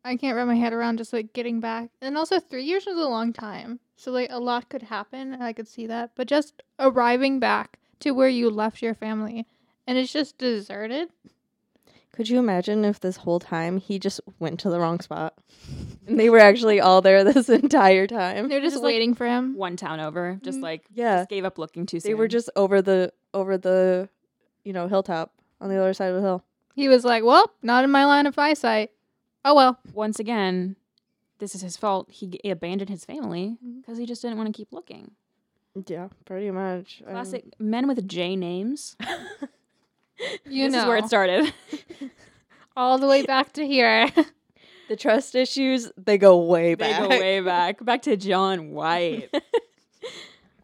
I 0.04 0.16
can't 0.16 0.36
wrap 0.36 0.46
my 0.46 0.54
head 0.54 0.72
around 0.72 0.98
just 0.98 1.12
like 1.12 1.32
getting 1.32 1.60
back. 1.60 1.90
And 2.00 2.16
also, 2.16 2.38
three 2.40 2.64
years 2.64 2.86
was 2.86 2.96
a 2.96 3.08
long 3.08 3.32
time. 3.32 3.80
So, 3.96 4.10
like, 4.12 4.28
a 4.30 4.38
lot 4.38 4.68
could 4.68 4.82
happen. 4.82 5.32
and 5.34 5.42
I 5.42 5.52
could 5.52 5.68
see 5.68 5.86
that. 5.88 6.12
But 6.14 6.28
just 6.28 6.62
arriving 6.78 7.40
back 7.40 7.78
to 8.00 8.12
where 8.12 8.28
you 8.28 8.48
left 8.48 8.80
your 8.80 8.94
family 8.94 9.44
and 9.86 9.98
it's 9.98 10.12
just 10.12 10.38
deserted. 10.38 11.08
Could 12.12 12.28
you 12.28 12.38
imagine 12.38 12.84
if 12.84 12.98
this 13.00 13.18
whole 13.18 13.38
time 13.38 13.78
he 13.78 13.98
just 13.98 14.20
went 14.38 14.58
to 14.60 14.70
the 14.70 14.80
wrong 14.80 14.98
spot? 15.00 15.34
And 16.06 16.18
they 16.18 16.30
were 16.30 16.38
actually 16.38 16.80
all 16.80 17.00
there 17.02 17.22
this 17.22 17.48
entire 17.48 18.06
time. 18.06 18.48
They're 18.48 18.60
just, 18.60 18.74
Just, 18.74 18.82
like, 18.84 18.92
waiting 18.92 19.14
for 19.14 19.26
him. 19.26 19.56
One 19.56 19.76
town 19.76 20.00
over, 20.00 20.38
just 20.42 20.58
Mm. 20.58 20.62
like 20.62 20.84
Yeah. 20.94 21.18
just 21.18 21.30
gave 21.30 21.44
up 21.44 21.58
looking 21.58 21.86
too 21.86 22.00
soon. 22.00 22.10
They 22.10 22.14
were 22.14 22.28
just 22.28 22.50
over 22.56 22.80
the 22.82 23.12
over 23.34 23.58
the 23.58 24.08
you 24.64 24.72
know, 24.72 24.88
hilltop 24.88 25.32
on 25.60 25.68
the 25.70 25.76
other 25.78 25.92
side 25.94 26.08
of 26.10 26.16
the 26.16 26.22
hill. 26.22 26.44
He 26.78 26.88
was 26.88 27.04
like, 27.04 27.24
"Well, 27.24 27.50
not 27.60 27.82
in 27.82 27.90
my 27.90 28.04
line 28.04 28.26
of 28.26 28.38
eyesight." 28.38 28.92
Oh 29.44 29.52
well. 29.56 29.80
once 29.92 30.20
again, 30.20 30.76
this 31.40 31.56
is 31.56 31.60
his 31.60 31.76
fault. 31.76 32.08
He 32.08 32.28
g- 32.28 32.50
abandoned 32.50 32.88
his 32.88 33.04
family 33.04 33.56
because 33.80 33.98
he 33.98 34.06
just 34.06 34.22
didn't 34.22 34.36
want 34.36 34.46
to 34.46 34.56
keep 34.56 34.72
looking. 34.72 35.10
Yeah, 35.88 36.06
pretty 36.24 36.52
much. 36.52 37.02
Um, 37.04 37.12
Classic 37.14 37.44
men 37.58 37.88
with 37.88 38.06
J 38.06 38.36
names. 38.36 38.96
You 40.44 40.64
this 40.66 40.72
know, 40.72 40.80
is 40.82 40.86
where 40.86 40.96
it 40.96 41.06
started. 41.06 41.52
all 42.76 42.98
the 42.98 43.06
way 43.06 43.22
back 43.22 43.52
to 43.54 43.64
here. 43.66 44.08
the 44.88 44.96
trust 44.96 45.34
issues, 45.36 45.92
they 45.96 46.18
go 46.18 46.38
way 46.38 46.74
back. 46.74 47.00
they 47.02 47.08
back. 47.08 47.10
go 47.10 47.20
way 47.20 47.40
back, 47.40 47.84
back 47.84 48.02
to 48.02 48.16
John 48.16 48.70
White. 48.70 49.32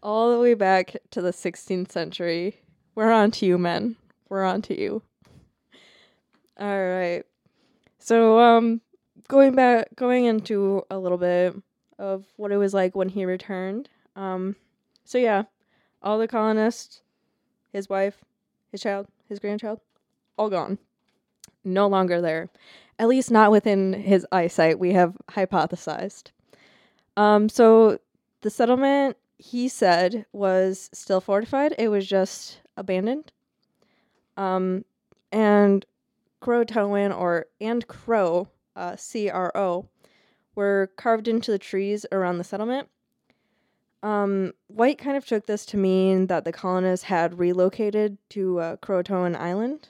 all 0.03 0.33
the 0.33 0.39
way 0.41 0.55
back 0.55 0.97
to 1.11 1.21
the 1.21 1.31
16th 1.31 1.89
century. 1.89 2.61
We're 2.95 3.11
on 3.11 3.31
to 3.31 3.45
you, 3.45 3.57
men. 3.57 3.95
We're 4.27 4.43
on 4.43 4.61
to 4.63 4.77
you. 4.77 5.03
All 6.59 6.67
right. 6.67 7.23
So, 7.99 8.39
um, 8.39 8.81
going 9.27 9.55
back, 9.55 9.95
going 9.95 10.25
into 10.25 10.83
a 10.89 10.97
little 10.97 11.17
bit 11.17 11.55
of 11.97 12.25
what 12.37 12.51
it 12.51 12.57
was 12.57 12.73
like 12.73 12.95
when 12.95 13.09
he 13.09 13.25
returned. 13.25 13.89
Um, 14.15 14.55
so 15.03 15.17
yeah, 15.17 15.43
all 16.01 16.17
the 16.17 16.27
colonists, 16.27 17.01
his 17.71 17.89
wife, 17.89 18.23
his 18.71 18.81
child, 18.81 19.07
his 19.27 19.39
grandchild, 19.39 19.79
all 20.37 20.49
gone. 20.49 20.77
No 21.63 21.87
longer 21.87 22.21
there. 22.21 22.49
At 22.99 23.07
least 23.07 23.31
not 23.31 23.51
within 23.51 23.93
his 23.93 24.25
eyesight. 24.31 24.79
We 24.79 24.93
have 24.93 25.17
hypothesized. 25.31 26.31
Um, 27.17 27.49
so 27.49 27.99
the 28.41 28.49
settlement 28.49 29.17
he 29.37 29.67
said 29.67 30.25
was 30.31 30.89
still 30.93 31.19
fortified. 31.19 31.75
It 31.77 31.89
was 31.89 32.07
just 32.07 32.61
abandoned. 32.77 33.31
Um, 34.37 34.85
and 35.31 35.85
Croatoan 36.45 37.17
or 37.17 37.47
and 37.59 37.87
Crow, 37.87 38.47
uh, 38.75 38.95
C 38.95 39.29
R 39.31 39.51
O, 39.55 39.89
were 40.53 40.91
carved 40.95 41.27
into 41.27 41.49
the 41.49 41.57
trees 41.57 42.05
around 42.11 42.37
the 42.37 42.43
settlement. 42.43 42.87
Um, 44.03 44.53
White 44.67 44.99
kind 44.99 45.17
of 45.17 45.25
took 45.25 45.47
this 45.47 45.65
to 45.67 45.77
mean 45.77 46.27
that 46.27 46.45
the 46.45 46.51
colonists 46.51 47.05
had 47.05 47.39
relocated 47.39 48.19
to 48.29 48.59
uh, 48.59 48.75
Croatoan 48.77 49.35
Island, 49.35 49.89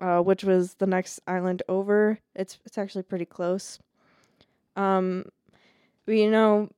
uh, 0.00 0.18
which 0.18 0.42
was 0.42 0.74
the 0.74 0.86
next 0.86 1.20
island 1.28 1.62
over. 1.68 2.18
It's 2.34 2.58
it's 2.64 2.76
actually 2.76 3.04
pretty 3.04 3.26
close. 3.26 3.78
Um, 4.74 5.26
but, 6.04 6.16
you 6.16 6.30
know, 6.32 6.68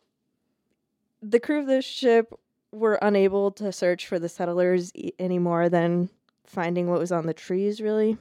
the 1.22 1.40
crew 1.40 1.60
of 1.60 1.66
this 1.66 1.86
ship 1.86 2.30
were 2.72 2.98
unable 3.00 3.50
to 3.52 3.72
search 3.72 4.06
for 4.06 4.18
the 4.18 4.28
settlers 4.28 4.92
e- 4.94 5.12
any 5.18 5.38
more 5.38 5.70
than 5.70 6.10
finding 6.44 6.90
what 6.90 7.00
was 7.00 7.10
on 7.10 7.24
the 7.24 7.32
trees, 7.32 7.80
really. 7.80 8.18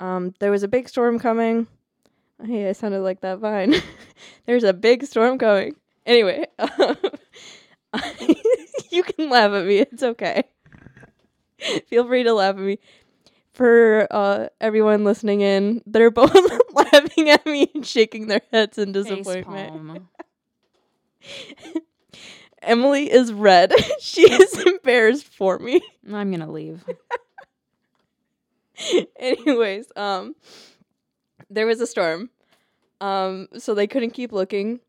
Um, 0.00 0.34
there 0.38 0.50
was 0.50 0.62
a 0.62 0.68
big 0.68 0.88
storm 0.88 1.18
coming. 1.18 1.66
Hey, 2.44 2.68
I 2.68 2.72
sounded 2.72 3.00
like 3.00 3.20
that 3.22 3.38
vine. 3.38 3.74
There's 4.46 4.64
a 4.64 4.72
big 4.72 5.04
storm 5.04 5.38
coming. 5.38 5.74
Anyway, 6.06 6.46
you 8.90 9.02
can 9.02 9.28
laugh 9.28 9.52
at 9.52 9.66
me. 9.66 9.80
It's 9.80 10.02
okay. 10.02 10.44
Feel 11.88 12.06
free 12.06 12.22
to 12.22 12.32
laugh 12.32 12.54
at 12.54 12.60
me. 12.60 12.78
For 13.52 14.06
uh, 14.10 14.48
everyone 14.60 15.02
listening 15.02 15.40
in, 15.40 15.82
they're 15.84 16.12
both 16.12 16.32
laughing 16.72 17.30
at 17.30 17.44
me 17.44 17.68
and 17.74 17.84
shaking 17.84 18.28
their 18.28 18.42
heads 18.52 18.78
in 18.78 18.92
disappointment. 18.92 20.04
Emily 22.62 23.10
is 23.10 23.32
red. 23.32 23.72
she 24.00 24.22
is 24.22 24.64
embarrassed 24.64 25.26
for 25.26 25.58
me. 25.58 25.80
I'm 26.12 26.30
gonna 26.30 26.50
leave. 26.50 26.84
Anyways, 29.18 29.90
um 29.96 30.34
there 31.50 31.66
was 31.66 31.80
a 31.80 31.86
storm. 31.86 32.30
Um 33.00 33.48
so 33.58 33.74
they 33.74 33.86
couldn't 33.86 34.10
keep 34.12 34.32
looking. 34.32 34.80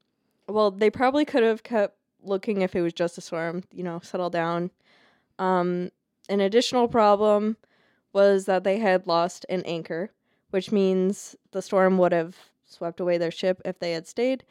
Well, 0.48 0.72
they 0.72 0.90
probably 0.90 1.26
could 1.26 1.44
have 1.44 1.64
kept 1.64 1.98
looking 2.24 2.62
if 2.62 2.76
it 2.76 2.82
was 2.82 2.94
just 2.94 3.18
a 3.18 3.22
storm, 3.22 3.64
you 3.74 3.84
know, 3.84 4.00
settle 4.04 4.30
down. 4.30 4.72
Um 5.40 5.92
an 6.30 6.42
additional 6.42 6.88
problem 6.88 7.58
was 8.14 8.46
that 8.46 8.64
they 8.64 8.80
had 8.80 9.08
lost 9.08 9.46
an 9.50 9.64
anchor, 9.66 10.12
which 10.52 10.72
means 10.72 11.36
the 11.52 11.62
storm 11.62 11.98
would 11.98 12.12
have 12.14 12.38
swept 12.66 13.00
away 13.00 13.18
their 13.18 13.32
ship 13.32 13.62
if 13.66 13.80
they 13.80 13.94
had 13.94 14.08
stayed. 14.08 14.44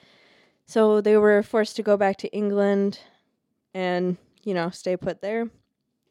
So 0.67 1.01
they 1.01 1.17
were 1.17 1.43
forced 1.43 1.77
to 1.77 1.83
go 1.83 1.97
back 1.97 2.19
to 2.19 2.29
England 2.33 3.01
and, 3.75 4.19
you 4.45 4.55
know, 4.55 4.71
stay 4.71 4.97
put 4.97 5.23
there 5.23 5.51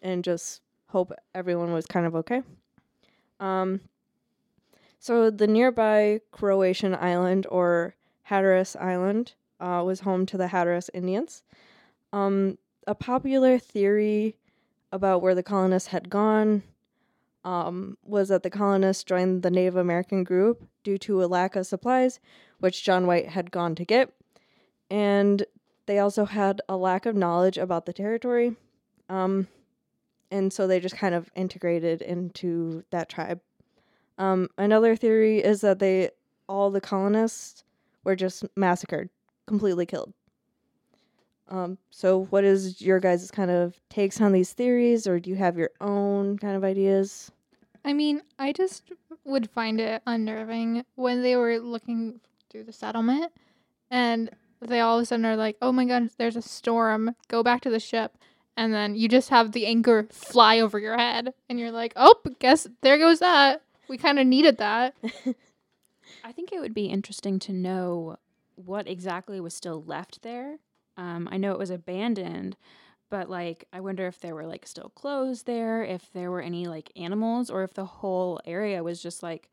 and 0.01 0.23
just 0.23 0.61
hope 0.89 1.13
everyone 1.35 1.73
was 1.73 1.85
kind 1.87 2.05
of 2.07 2.15
okay. 2.15 2.43
Um, 3.39 3.81
so 4.99 5.29
the 5.29 5.47
nearby 5.47 6.21
Croatoan 6.33 7.01
island 7.01 7.45
or 7.49 7.95
Hatteras 8.23 8.75
Island 8.75 9.33
uh, 9.59 9.81
was 9.85 10.01
home 10.01 10.25
to 10.27 10.37
the 10.37 10.47
Hatteras 10.47 10.89
Indians. 10.93 11.43
Um, 12.11 12.57
a 12.85 12.95
popular 12.95 13.57
theory 13.59 14.37
about 14.91 15.21
where 15.21 15.35
the 15.35 15.43
colonists 15.43 15.89
had 15.89 16.09
gone 16.09 16.63
um, 17.43 17.97
was 18.03 18.29
that 18.29 18.43
the 18.43 18.49
colonists 18.49 19.03
joined 19.03 19.43
the 19.43 19.51
Native 19.51 19.75
American 19.75 20.23
group 20.23 20.67
due 20.83 20.97
to 20.99 21.23
a 21.23 21.27
lack 21.27 21.55
of 21.55 21.65
supplies, 21.65 22.19
which 22.59 22.83
John 22.83 23.07
White 23.07 23.29
had 23.29 23.51
gone 23.51 23.75
to 23.75 23.85
get. 23.85 24.13
And 24.89 25.45
they 25.85 25.99
also 25.99 26.25
had 26.25 26.61
a 26.67 26.75
lack 26.75 27.05
of 27.05 27.15
knowledge 27.15 27.57
about 27.57 27.85
the 27.85 27.93
territory. 27.93 28.55
Um, 29.09 29.47
and 30.31 30.51
so 30.51 30.67
they 30.67 30.79
just 30.79 30.95
kind 30.95 31.15
of 31.15 31.29
integrated 31.35 32.01
into 32.01 32.83
that 32.91 33.09
tribe. 33.09 33.39
Um, 34.17 34.49
another 34.57 34.95
theory 34.95 35.39
is 35.39 35.61
that 35.61 35.79
they 35.79 36.09
all 36.49 36.71
the 36.71 36.81
colonists 36.81 37.63
were 38.03 38.15
just 38.15 38.45
massacred, 38.55 39.09
completely 39.45 39.85
killed. 39.85 40.13
Um, 41.49 41.77
so 41.91 42.25
what 42.25 42.43
is 42.43 42.81
your 42.81 42.99
guys' 42.99 43.31
kind 43.31 43.51
of 43.51 43.79
takes 43.89 44.19
on 44.19 44.31
these 44.33 44.53
theories, 44.53 45.07
or 45.07 45.19
do 45.19 45.29
you 45.29 45.35
have 45.37 45.57
your 45.57 45.71
own 45.79 46.37
kind 46.37 46.55
of 46.55 46.63
ideas? 46.63 47.31
I 47.85 47.93
mean, 47.93 48.21
I 48.37 48.51
just 48.51 48.91
would 49.23 49.49
find 49.49 49.79
it 49.79 50.01
unnerving 50.05 50.83
when 50.95 51.21
they 51.21 51.35
were 51.35 51.59
looking 51.59 52.19
through 52.49 52.63
the 52.63 52.73
settlement 52.73 53.31
and 53.89 54.29
they 54.61 54.79
all 54.79 54.97
of 54.97 55.03
a 55.03 55.05
sudden 55.05 55.25
are 55.25 55.35
like, 55.35 55.57
oh 55.61 55.71
my 55.71 55.85
god, 55.85 56.09
there's 56.17 56.35
a 56.35 56.41
storm, 56.41 57.15
go 57.27 57.43
back 57.43 57.61
to 57.61 57.69
the 57.69 57.79
ship. 57.79 58.17
And 58.57 58.73
then 58.73 58.95
you 58.95 59.07
just 59.07 59.29
have 59.29 59.51
the 59.51 59.67
anchor 59.67 60.07
fly 60.11 60.59
over 60.59 60.79
your 60.79 60.97
head. 60.97 61.33
And 61.47 61.59
you're 61.59 61.71
like, 61.71 61.93
oh, 61.95 62.15
guess 62.39 62.67
there 62.81 62.97
goes 62.97 63.19
that. 63.19 63.61
We 63.87 63.97
kind 63.97 64.19
of 64.19 64.25
needed 64.25 64.57
that. 64.57 64.95
I 66.23 66.31
think 66.31 66.51
it 66.51 66.59
would 66.59 66.73
be 66.73 66.87
interesting 66.87 67.37
to 67.39 67.53
know 67.53 68.17
what 68.55 68.87
exactly 68.87 69.39
was 69.39 69.53
still 69.53 69.83
left 69.83 70.23
there. 70.23 70.57
Um, 70.97 71.29
I 71.31 71.37
know 71.37 71.51
it 71.51 71.59
was 71.59 71.69
abandoned, 71.69 72.57
but 73.11 73.29
like, 73.29 73.67
I 73.71 73.79
wonder 73.79 74.07
if 74.07 74.19
there 74.19 74.33
were 74.33 74.47
like 74.47 74.65
still 74.65 74.89
clothes 74.89 75.43
there, 75.43 75.83
if 75.83 76.11
there 76.11 76.31
were 76.31 76.41
any 76.41 76.65
like 76.65 76.91
animals, 76.95 77.51
or 77.51 77.63
if 77.63 77.75
the 77.75 77.85
whole 77.85 78.41
area 78.45 78.83
was 78.83 79.01
just 79.01 79.21
like 79.21 79.49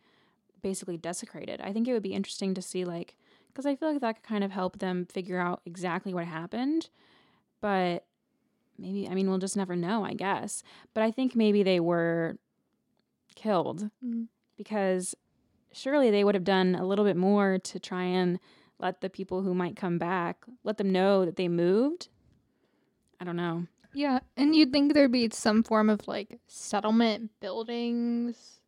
basically 0.62 0.96
desecrated. 0.96 1.60
I 1.60 1.72
think 1.74 1.86
it 1.86 1.92
would 1.92 2.02
be 2.02 2.14
interesting 2.14 2.54
to 2.54 2.62
see 2.62 2.86
like, 2.86 3.16
because 3.48 3.66
I 3.66 3.76
feel 3.76 3.92
like 3.92 4.00
that 4.00 4.16
could 4.16 4.28
kind 4.28 4.42
of 4.42 4.50
help 4.50 4.78
them 4.78 5.06
figure 5.06 5.38
out 5.38 5.60
exactly 5.66 6.14
what 6.14 6.24
happened. 6.24 6.88
But 7.60 8.06
maybe, 8.78 9.08
I 9.08 9.14
mean, 9.14 9.28
we'll 9.28 9.38
just 9.38 9.56
never 9.56 9.76
know, 9.76 10.04
I 10.04 10.14
guess. 10.14 10.62
But 10.94 11.02
I 11.02 11.10
think 11.10 11.34
maybe 11.36 11.62
they 11.62 11.80
were 11.80 12.36
killed 13.34 13.90
Mm. 14.04 14.28
because 14.56 15.14
surely 15.72 16.10
they 16.10 16.22
would 16.24 16.34
have 16.34 16.44
done 16.44 16.74
a 16.74 16.86
little 16.86 17.04
bit 17.04 17.16
more 17.16 17.58
to 17.58 17.78
try 17.80 18.04
and 18.04 18.38
let 18.78 19.00
the 19.00 19.10
people 19.10 19.42
who 19.42 19.54
might 19.54 19.76
come 19.76 19.98
back 19.98 20.44
let 20.62 20.78
them 20.78 20.90
know 20.90 21.24
that 21.24 21.36
they 21.36 21.48
moved 21.48 22.08
i 23.20 23.24
don't 23.24 23.36
know 23.36 23.66
Yeah. 23.92 24.18
And 24.36 24.54
you'd 24.56 24.72
think 24.72 24.92
there'd 24.92 25.12
be 25.12 25.30
some 25.32 25.62
form 25.62 25.88
of 25.88 26.08
like 26.08 26.40
settlement 26.48 27.30
buildings, 27.40 28.58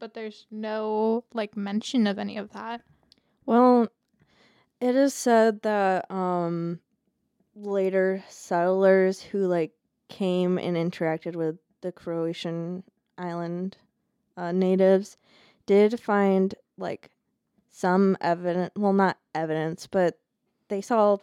but 0.00 0.12
there's 0.14 0.46
no 0.50 1.22
like 1.32 1.56
mention 1.56 2.08
of 2.08 2.18
any 2.18 2.36
of 2.36 2.50
that. 2.52 2.82
Well, 3.46 3.86
it 4.80 4.96
is 4.96 5.14
said 5.14 5.62
that 5.62 6.10
um 6.10 6.80
later 7.54 8.24
settlers 8.28 9.20
who 9.20 9.46
like 9.46 9.72
came 10.08 10.58
and 10.58 10.76
interacted 10.76 11.36
with 11.36 11.56
the 11.80 11.92
Croatoan 11.92 12.82
island 13.18 13.76
uh, 14.36 14.52
natives 14.52 15.16
did 15.66 16.00
find 16.00 16.54
like 16.78 17.10
some 17.70 18.16
evidence, 18.20 18.70
well 18.76 18.92
not 18.92 19.18
evidence, 19.34 19.86
but 19.86 20.18
they 20.68 20.80
saw 20.80 21.18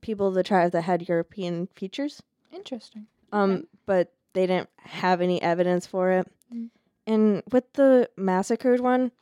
people 0.00 0.28
of 0.28 0.34
the 0.34 0.42
tribe 0.42 0.72
that 0.72 0.82
had 0.82 1.08
European 1.08 1.68
features. 1.74 2.22
Interesting. 2.52 3.06
Um, 3.32 3.50
Okay. 3.52 3.64
but 3.86 4.12
they 4.34 4.46
didn't 4.46 4.70
have 4.78 5.20
any 5.20 5.40
evidence 5.40 5.86
for 5.86 6.10
it. 6.10 6.30
Mm. 6.52 6.70
And 7.06 7.42
with 7.50 7.72
the 7.74 8.08
massacred 8.16 8.80
one, 8.80 9.12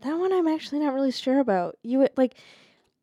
that 0.00 0.14
one 0.14 0.32
I'm 0.32 0.48
actually 0.48 0.80
not 0.80 0.94
really 0.94 1.10
sure 1.10 1.40
about. 1.40 1.76
You 1.82 1.98
would 1.98 2.16
like 2.16 2.36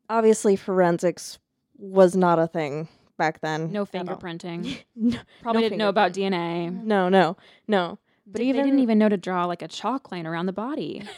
obviously 0.08 0.56
forensics 0.56 1.38
was 1.78 2.16
not 2.16 2.38
a 2.38 2.46
thing 2.46 2.88
back 3.16 3.40
then. 3.40 3.72
No 3.72 3.86
fingerprinting. 3.86 4.78
no, 4.96 5.18
Probably 5.42 5.62
No 5.62 5.68
didn't 5.68 5.78
know 5.78 5.88
about. 5.88 6.12
DNA. 6.12 6.84
no, 6.84 7.08
no, 7.08 7.36
no. 7.66 7.98
But 8.26 8.32
But 8.32 8.38
they 8.40 8.48
even 8.48 8.64
didn't 8.64 8.80
even 8.80 8.98
know 8.98 9.08
to 9.08 9.16
draw 9.16 9.44
like 9.46 9.62
a 9.62 9.68
chalk 9.68 10.10
line 10.10 10.26
around 10.26 10.46
the 10.46 10.52
body. 10.52 11.02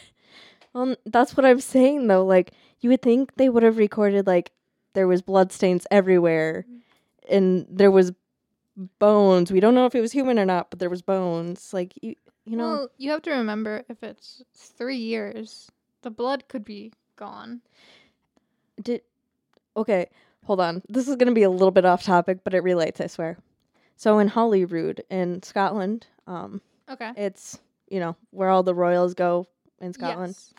Well, 0.71 0.95
that's 1.03 1.35
what 1.35 1.47
I'm 1.47 1.59
saying 1.61 2.05
though. 2.07 2.23
Like 2.23 2.51
you 2.79 2.91
would 2.91 3.01
think 3.01 3.35
they 3.37 3.49
would 3.49 3.63
have 3.63 3.77
recorded 3.77 4.27
like 4.27 4.51
there 4.93 5.07
was 5.07 5.23
bloodstains 5.23 5.87
everywhere, 5.89 6.63
and 7.27 7.65
there 7.69 7.89
was 7.89 8.11
bones. 8.99 9.51
We 9.51 9.59
don't 9.59 9.73
know 9.73 9.87
if 9.87 9.95
it 9.95 10.01
was 10.01 10.11
human 10.11 10.37
or 10.37 10.45
not, 10.45 10.69
but 10.69 10.77
there 10.77 10.89
was 10.89 11.01
bones. 11.01 11.73
Like 11.73 11.93
you, 12.03 12.13
you 12.45 12.55
know. 12.55 12.69
well, 12.69 12.89
you 12.97 13.09
have 13.09 13.23
to 13.23 13.31
remember 13.31 13.83
if 13.89 14.03
it's 14.03 14.43
three 14.53 14.97
years, 14.97 15.71
the 16.03 16.11
blood 16.11 16.47
could 16.47 16.63
be 16.63 16.93
gone. 17.15 17.61
Did 18.79 19.01
okay, 19.75 20.09
hold 20.49 20.59
on. 20.59 20.81
This 20.89 21.07
is 21.07 21.15
gonna 21.15 21.31
be 21.31 21.43
a 21.43 21.49
little 21.49 21.69
bit 21.69 21.85
off 21.85 22.01
topic, 22.01 22.39
but 22.43 22.55
it 22.55 22.63
relates, 22.63 22.99
I 22.99 23.05
swear. 23.05 23.37
So 23.95 24.17
in 24.17 24.29
Holyrood 24.29 25.03
in 25.07 25.43
Scotland, 25.43 26.07
um, 26.25 26.61
Okay. 26.89 27.11
it's 27.15 27.59
you 27.87 27.99
know 27.99 28.15
where 28.31 28.49
all 28.49 28.63
the 28.63 28.73
royals 28.73 29.13
go 29.13 29.45
in 29.79 29.93
Scotland. 29.93 30.35
Yes. 30.35 30.53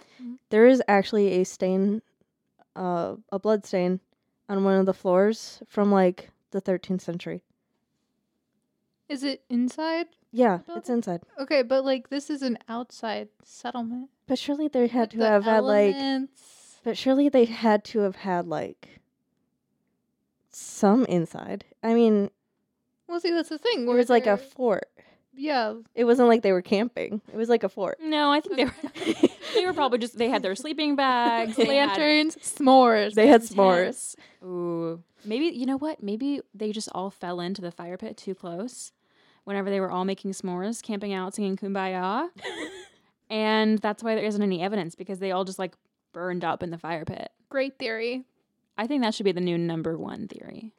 There 0.50 0.66
is 0.66 0.80
actually 0.86 1.40
a 1.40 1.44
stain, 1.44 2.02
uh, 2.76 3.16
a 3.32 3.38
blood 3.40 3.66
stain 3.66 3.98
on 4.48 4.62
one 4.62 4.78
of 4.78 4.86
the 4.86 4.94
floors 4.94 5.60
from 5.66 5.90
like 5.90 6.30
the 6.52 6.60
13th 6.60 7.00
century. 7.00 7.42
Is 9.08 9.24
it 9.24 9.42
inside? 9.50 10.06
Yeah, 10.30 10.58
The 10.68 10.76
it's 10.76 10.88
inside. 10.88 11.22
Okay, 11.36 11.62
but 11.62 11.84
like 11.84 12.10
this 12.10 12.30
is 12.30 12.42
an 12.42 12.58
outside 12.68 13.28
settlement. 13.42 14.10
But 14.28 14.38
surely 14.38 14.68
they 14.68 14.86
had 14.86 15.00
With 15.00 15.10
to 15.10 15.18
the 15.18 15.26
have 15.28 15.44
had 15.44 15.64
like. 15.64 15.96
But 16.84 16.96
surely 16.96 17.28
they 17.28 17.46
had 17.46 17.84
to 17.86 18.00
have 18.00 18.14
had 18.16 18.46
like 18.46 18.99
some 20.50 21.04
inside. 21.06 21.64
I 21.82 21.94
mean, 21.94 22.30
Well, 23.08 23.20
see, 23.20 23.30
that's 23.30 23.48
the 23.48 23.58
thing. 23.58 23.82
it 23.82 23.86
where 23.86 23.96
was 23.96 24.10
like 24.10 24.26
a 24.26 24.36
fort. 24.36 24.88
yeah. 25.34 25.74
It 25.94 26.04
wasn't 26.04 26.28
like 26.28 26.42
they 26.42 26.52
were 26.52 26.62
camping. 26.62 27.20
It 27.32 27.36
was 27.36 27.48
like 27.48 27.62
a 27.64 27.68
fort. 27.68 27.98
No, 28.02 28.30
I 28.30 28.40
think 28.40 28.56
they 28.56 28.64
were 28.64 28.74
they 29.54 29.66
were 29.66 29.72
probably 29.72 29.98
just 29.98 30.16
they 30.18 30.28
had 30.28 30.42
their 30.42 30.54
sleeping 30.54 30.96
bags, 30.96 31.56
they 31.56 31.76
had 31.76 31.90
Lanterns, 31.90 32.36
s'mores. 32.36 33.14
They 33.14 33.26
had 33.26 33.42
s'mores. 33.42 34.14
Ooh. 34.44 35.02
Maybe 35.24 35.46
you 35.46 35.66
know 35.66 35.76
what? 35.78 36.02
Maybe 36.02 36.40
they 36.54 36.72
just 36.72 36.88
all 36.94 37.10
fell 37.10 37.40
into 37.40 37.60
the 37.60 37.70
fire 37.70 37.96
pit 37.98 38.16
too 38.16 38.34
close 38.34 38.92
whenever 39.44 39.70
they 39.70 39.80
were 39.80 39.90
all 39.90 40.04
making 40.04 40.32
s'mores, 40.32 40.82
camping 40.82 41.12
out, 41.12 41.34
singing 41.34 41.56
kumbaya. 41.56 42.28
and 43.30 43.78
that's 43.78 44.02
why 44.02 44.14
there 44.14 44.24
isn't 44.24 44.42
any 44.42 44.62
evidence 44.62 44.94
because 44.94 45.18
they 45.18 45.30
all 45.32 45.44
just 45.44 45.58
like 45.58 45.74
burned 46.12 46.44
up 46.44 46.62
in 46.62 46.70
the 46.70 46.78
fire 46.78 47.04
pit. 47.04 47.30
Great 47.48 47.78
theory. 47.78 48.24
I 48.80 48.86
think 48.86 49.02
that 49.02 49.14
should 49.14 49.24
be 49.24 49.32
the 49.32 49.42
new 49.42 49.58
number 49.58 49.98
one 49.98 50.26
theory. 50.26 50.72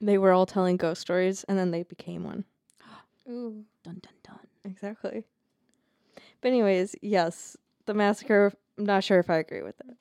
They 0.00 0.16
were 0.16 0.30
all 0.30 0.46
telling 0.46 0.76
ghost 0.76 1.00
stories, 1.00 1.42
and 1.48 1.58
then 1.58 1.72
they 1.72 1.82
became 1.82 2.22
one. 2.22 2.44
Ooh. 3.28 3.64
Dun 3.82 4.00
dun 4.00 4.12
dun. 4.22 4.46
Exactly. 4.64 5.24
But 6.40 6.48
anyways, 6.48 6.94
yes, 7.02 7.56
the 7.86 7.94
massacre. 7.94 8.52
I'm 8.78 8.84
not 8.84 9.02
sure 9.02 9.18
if 9.18 9.28
I 9.28 9.38
agree 9.38 9.62
with 9.62 9.74
it. 9.80 9.96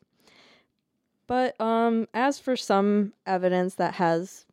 But 1.26 1.60
um, 1.60 2.08
as 2.14 2.40
for 2.40 2.56
some 2.56 3.14
evidence 3.26 3.74
that 3.76 3.96
has 3.96 4.46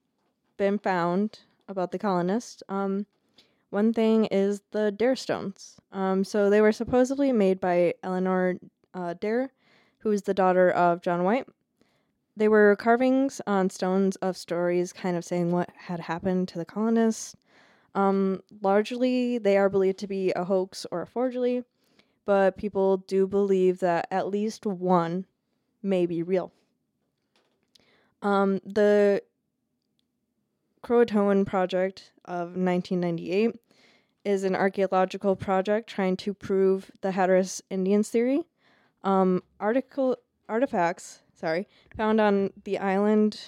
been 0.57 0.79
found 0.79 1.41
about 1.69 1.93
the 1.93 1.99
colonists, 1.99 2.63
um, 2.71 3.05
one 3.69 3.93
thing 3.93 4.25
is 4.27 4.63
the 4.71 4.91
Dare 4.91 5.15
stones. 5.15 5.77
Um, 5.93 6.25
so 6.25 6.49
they 6.49 6.63
were 6.63 6.73
supposedly 6.73 7.33
made 7.33 7.61
by 7.61 7.93
Eleanor 8.03 8.55
uh, 8.95 9.13
Dare, 9.21 9.53
who 9.99 10.11
is 10.11 10.23
the 10.23 10.33
daughter 10.33 10.71
of 10.71 11.03
John 11.03 11.23
White. 11.25 11.47
They 12.37 12.49
were 12.49 12.77
carvings 12.77 13.41
on 13.47 13.71
stones 13.71 14.17
of 14.17 14.37
stories, 14.37 14.93
kind 14.93 15.17
of 15.17 15.25
saying 15.25 15.53
what 15.53 15.71
had 15.77 16.01
happened 16.01 16.49
to 16.49 16.59
the 16.59 16.65
colonists. 16.65 17.37
Um, 17.95 18.43
largely, 18.61 19.39
they 19.39 19.57
are 19.57 19.69
believed 19.69 19.99
to 19.99 20.09
be 20.09 20.33
a 20.33 20.45
hoax 20.45 20.85
or 20.91 21.03
a 21.03 21.07
forgery, 21.07 21.63
but 22.25 22.57
people 22.57 22.97
do 22.97 23.27
believe 23.27 23.79
that 23.81 24.09
at 24.11 24.29
least 24.29 24.67
one 24.67 25.27
may 25.83 26.07
be 26.07 26.23
real. 26.23 26.51
Um, 28.21 28.61
the 28.65 29.23
Croatoan 30.83 31.47
Project 31.47 32.11
of 32.25 32.57
1998 32.57 33.61
is 34.25 34.43
an 34.45 34.57
archaeological 34.57 35.37
project 35.37 35.89
trying 35.89 36.17
to 36.17 36.35
prove 36.35 36.91
the 37.03 37.13
Hatteras 37.13 37.63
Indians 37.71 38.09
theory. 38.09 38.43
Um, 39.03 39.43
article 39.61 40.17
artifacts, 40.49 41.21
sorry, 41.35 41.69
found 41.97 42.21
on 42.21 42.53
the 42.65 42.79
island 42.79 43.41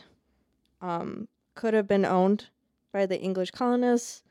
um, 0.81 1.29
could 1.55 1.75
have 1.75 1.89
been 1.89 2.05
owned 2.05 2.47
by 2.93 3.07
the 3.07 3.21
English 3.21 3.51
colonists, 3.51 4.23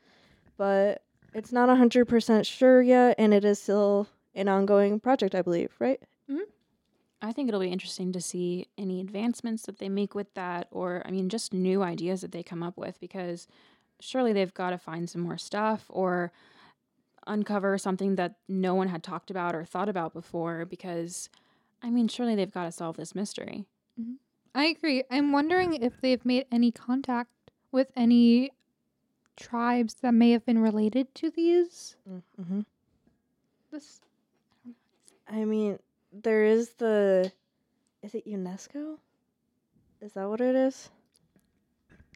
but 0.56 1.02
it's 1.34 1.52
not 1.52 1.68
100% 1.68 2.46
sure 2.46 2.82
yet, 2.82 3.14
and 3.18 3.34
it 3.34 3.44
is 3.44 3.60
still 3.60 4.08
an 4.34 4.48
ongoing 4.48 5.00
project, 5.00 5.34
I 5.34 5.42
believe, 5.42 5.72
right? 5.78 6.00
I 7.22 7.32
think 7.32 7.48
it'll 7.48 7.60
be 7.60 7.68
interesting 7.68 8.12
to 8.12 8.20
see 8.20 8.68
any 8.76 9.00
advancements 9.00 9.62
that 9.62 9.78
they 9.78 9.88
make 9.88 10.14
with 10.14 10.32
that, 10.34 10.68
or 10.70 11.02
I 11.04 11.10
mean, 11.10 11.28
just 11.28 11.52
new 11.52 11.82
ideas 11.82 12.20
that 12.20 12.32
they 12.32 12.42
come 12.42 12.62
up 12.62 12.76
with, 12.76 13.00
because 13.00 13.48
surely 14.00 14.32
they've 14.32 14.52
got 14.52 14.70
to 14.70 14.78
find 14.78 15.08
some 15.08 15.22
more 15.22 15.38
stuff 15.38 15.86
or 15.88 16.30
uncover 17.26 17.78
something 17.78 18.16
that 18.16 18.36
no 18.48 18.74
one 18.74 18.88
had 18.88 19.02
talked 19.02 19.30
about 19.30 19.54
or 19.54 19.64
thought 19.64 19.88
about 19.88 20.12
before. 20.12 20.66
Because, 20.66 21.28
I 21.82 21.90
mean, 21.90 22.08
surely 22.08 22.34
they've 22.34 22.50
got 22.50 22.64
to 22.64 22.72
solve 22.72 22.96
this 22.96 23.14
mystery. 23.14 23.66
I 24.54 24.64
agree. 24.66 25.04
I'm 25.10 25.32
wondering 25.32 25.74
if 25.74 26.00
they've 26.00 26.24
made 26.24 26.46
any 26.50 26.70
contact 26.70 27.30
with 27.72 27.88
any 27.94 28.50
tribes 29.36 29.94
that 30.02 30.12
may 30.12 30.30
have 30.30 30.46
been 30.46 30.58
related 30.58 31.14
to 31.16 31.30
these. 31.30 31.96
Mm-hmm. 32.08 32.60
This 33.70 34.00
I 35.28 35.44
mean, 35.44 35.78
there 36.12 36.44
is 36.44 36.70
the. 36.78 37.30
Is 38.02 38.14
it 38.14 38.26
UNESCO? 38.26 38.98
Is 40.00 40.12
that 40.12 40.28
what 40.28 40.40
it 40.40 40.54
is? 40.54 40.90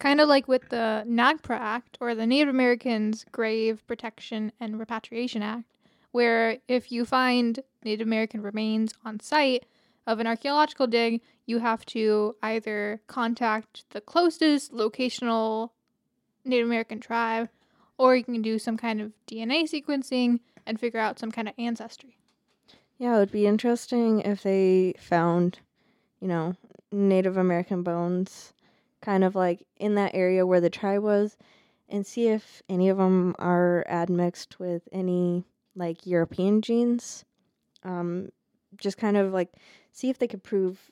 kind 0.00 0.20
of 0.20 0.28
like 0.28 0.48
with 0.48 0.68
the 0.70 1.04
NAGPRA 1.06 1.58
Act 1.58 1.98
or 2.00 2.14
the 2.14 2.26
Native 2.26 2.48
Americans 2.48 3.24
Grave 3.30 3.86
Protection 3.86 4.50
and 4.58 4.78
Repatriation 4.78 5.42
Act, 5.42 5.76
where 6.12 6.58
if 6.68 6.90
you 6.90 7.04
find 7.04 7.60
Native 7.84 8.06
American 8.06 8.42
remains 8.42 8.94
on 9.04 9.20
site 9.20 9.66
of 10.06 10.18
an 10.18 10.26
archaeological 10.26 10.86
dig, 10.86 11.20
you 11.46 11.58
have 11.58 11.84
to 11.86 12.36
either 12.42 13.00
contact 13.06 13.84
the 13.90 14.00
closest 14.00 14.72
locational 14.72 15.70
Native 16.44 16.66
American 16.66 17.00
tribe 17.00 17.48
or 17.98 18.16
you 18.16 18.24
can 18.24 18.40
do 18.40 18.58
some 18.58 18.78
kind 18.78 19.00
of 19.00 19.12
DNA 19.26 19.64
sequencing 19.64 20.40
and 20.66 20.80
figure 20.80 20.98
out 20.98 21.18
some 21.18 21.30
kind 21.30 21.48
of 21.48 21.54
ancestry. 21.58 22.16
Yeah, 22.96 23.16
it 23.16 23.18
would 23.18 23.32
be 23.32 23.46
interesting 23.46 24.20
if 24.20 24.42
they 24.42 24.94
found, 24.98 25.58
you 26.20 26.28
know, 26.28 26.56
Native 26.90 27.36
American 27.36 27.82
bones 27.82 28.52
kind 29.02 29.22
of 29.22 29.34
like 29.34 29.66
in 29.76 29.94
that 29.96 30.14
area 30.14 30.46
where 30.46 30.60
the 30.60 30.70
tribe 30.70 31.02
was 31.02 31.36
and 31.88 32.06
see 32.06 32.28
if 32.28 32.62
any 32.68 32.88
of 32.88 32.96
them 32.96 33.34
are 33.38 33.84
admixed 33.88 34.58
with 34.58 34.88
any 34.92 35.44
like 35.74 36.06
European 36.06 36.62
genes. 36.62 37.24
Um, 37.82 38.28
just 38.76 38.98
kind 38.98 39.16
of 39.16 39.32
like 39.32 39.50
see 39.92 40.10
if 40.10 40.18
they 40.18 40.28
could 40.28 40.42
prove 40.42 40.90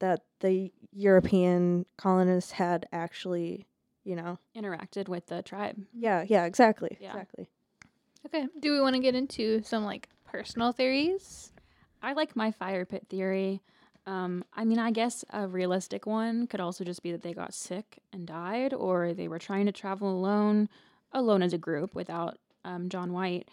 that 0.00 0.22
the 0.40 0.72
European 0.92 1.86
colonists 1.96 2.52
had 2.52 2.86
actually, 2.92 3.66
you 4.04 4.16
know, 4.16 4.38
Interacted 4.56 5.08
with 5.08 5.26
the 5.26 5.42
tribe. 5.42 5.76
yeah, 5.94 6.24
yeah, 6.26 6.44
exactly, 6.44 6.96
Yeah. 7.00 7.10
exactly. 7.10 7.46
Okay, 8.26 8.46
do 8.58 8.72
we 8.72 8.80
want 8.80 8.96
to 8.96 9.00
get 9.02 9.14
into 9.14 9.62
some 9.62 9.84
like 9.84 10.08
personal 10.24 10.72
theories? 10.72 11.52
I 12.02 12.12
like 12.14 12.34
my 12.36 12.50
fire 12.50 12.84
pit 12.84 13.06
theory. 13.08 13.62
Um, 14.06 14.44
I 14.54 14.64
mean, 14.64 14.78
I 14.78 14.90
guess 14.90 15.24
a 15.30 15.46
realistic 15.46 16.06
one 16.06 16.46
could 16.46 16.60
also 16.60 16.84
just 16.84 17.02
be 17.02 17.12
that 17.12 17.22
they 17.22 17.32
got 17.34 17.52
sick 17.54 18.00
and 18.12 18.26
died, 18.26 18.72
or 18.74 19.12
they 19.12 19.28
were 19.28 19.38
trying 19.38 19.66
to 19.66 19.72
travel 19.72 20.10
alone, 20.10 20.68
alone 21.12 21.42
as 21.42 21.52
a 21.52 21.58
group 21.58 21.94
without 21.94 22.38
um, 22.64 22.88
John 22.88 23.12
White. 23.12 23.48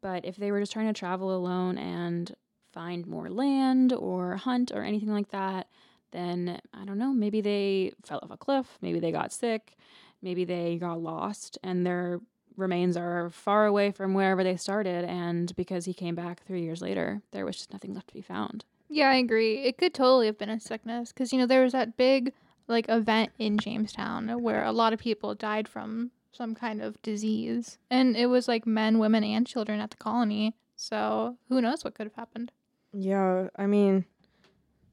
But 0.00 0.24
if 0.24 0.36
they 0.36 0.50
were 0.50 0.60
just 0.60 0.72
trying 0.72 0.86
to 0.86 0.98
travel 0.98 1.34
alone 1.34 1.78
and 1.78 2.34
find 2.72 3.06
more 3.06 3.28
land 3.28 3.92
or 3.92 4.36
hunt 4.36 4.70
or 4.72 4.82
anything 4.82 5.12
like 5.12 5.30
that, 5.30 5.68
then 6.12 6.60
I 6.72 6.84
don't 6.84 6.98
know, 6.98 7.12
maybe 7.12 7.40
they 7.40 7.92
fell 8.04 8.20
off 8.22 8.30
a 8.30 8.36
cliff, 8.36 8.78
maybe 8.80 9.00
they 9.00 9.12
got 9.12 9.32
sick, 9.32 9.76
maybe 10.22 10.44
they 10.44 10.76
got 10.76 11.00
lost, 11.00 11.58
and 11.62 11.84
their 11.84 12.20
remains 12.56 12.96
are 12.96 13.30
far 13.30 13.66
away 13.66 13.90
from 13.90 14.14
wherever 14.14 14.42
they 14.42 14.56
started. 14.56 15.04
And 15.04 15.54
because 15.56 15.84
he 15.84 15.94
came 15.94 16.14
back 16.14 16.44
three 16.44 16.62
years 16.62 16.80
later, 16.80 17.22
there 17.30 17.44
was 17.44 17.56
just 17.56 17.72
nothing 17.72 17.94
left 17.94 18.08
to 18.08 18.14
be 18.14 18.22
found. 18.22 18.64
Yeah, 18.88 19.10
I 19.10 19.16
agree. 19.16 19.64
It 19.64 19.76
could 19.76 19.92
totally 19.94 20.26
have 20.26 20.38
been 20.38 20.48
a 20.48 20.60
sickness 20.60 21.12
because 21.12 21.32
you 21.32 21.38
know 21.38 21.46
there 21.46 21.62
was 21.62 21.72
that 21.72 21.96
big 21.96 22.32
like 22.68 22.88
event 22.88 23.32
in 23.38 23.58
Jamestown 23.58 24.42
where 24.42 24.64
a 24.64 24.72
lot 24.72 24.92
of 24.92 24.98
people 24.98 25.34
died 25.34 25.68
from 25.68 26.10
some 26.38 26.54
kind 26.54 26.80
of 26.80 27.02
disease. 27.02 27.78
And 27.90 28.16
it 28.16 28.26
was 28.26 28.46
like 28.46 28.66
men, 28.66 29.00
women, 29.00 29.24
and 29.24 29.44
children 29.44 29.80
at 29.80 29.90
the 29.90 29.96
colony. 29.96 30.54
So 30.76 31.36
who 31.48 31.60
knows 31.60 31.84
what 31.84 31.94
could 31.94 32.06
have 32.06 32.14
happened? 32.14 32.52
Yeah, 32.92 33.48
I 33.56 33.66
mean, 33.66 34.04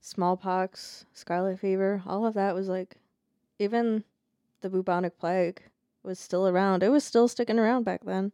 smallpox, 0.02 1.06
scarlet 1.14 1.60
fever, 1.60 2.02
all 2.08 2.26
of 2.26 2.34
that 2.34 2.56
was 2.56 2.68
like, 2.68 2.96
even 3.60 4.04
the 4.62 4.70
bubonic 4.70 5.20
plague 5.20 5.62
was 6.04 6.20
still 6.20 6.48
around. 6.48 6.82
It 6.82 6.90
was 6.90 7.04
still 7.04 7.28
sticking 7.28 7.60
around 7.60 7.84
back 7.84 8.04
then. 8.04 8.32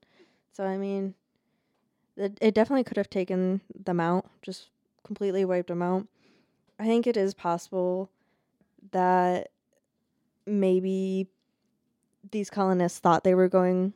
So, 0.54 0.64
I 0.64 0.78
mean, 0.78 1.14
it, 2.16 2.38
it 2.42 2.56
definitely 2.56 2.86
could 2.86 2.98
have 2.98 3.10
taken 3.10 3.60
them 3.76 4.00
out, 4.00 4.26
just 4.42 4.70
completely 5.04 5.44
wiped 5.44 5.68
them 5.68 5.82
out. 5.82 6.08
I 6.80 6.86
think 6.86 7.06
it 7.06 7.18
is 7.18 7.34
possible 7.34 8.10
that 8.92 9.50
maybe 10.46 11.28
these 12.32 12.50
colonists 12.50 13.00
thought 13.00 13.24
they 13.24 13.36
were 13.36 13.50
going 13.50 13.94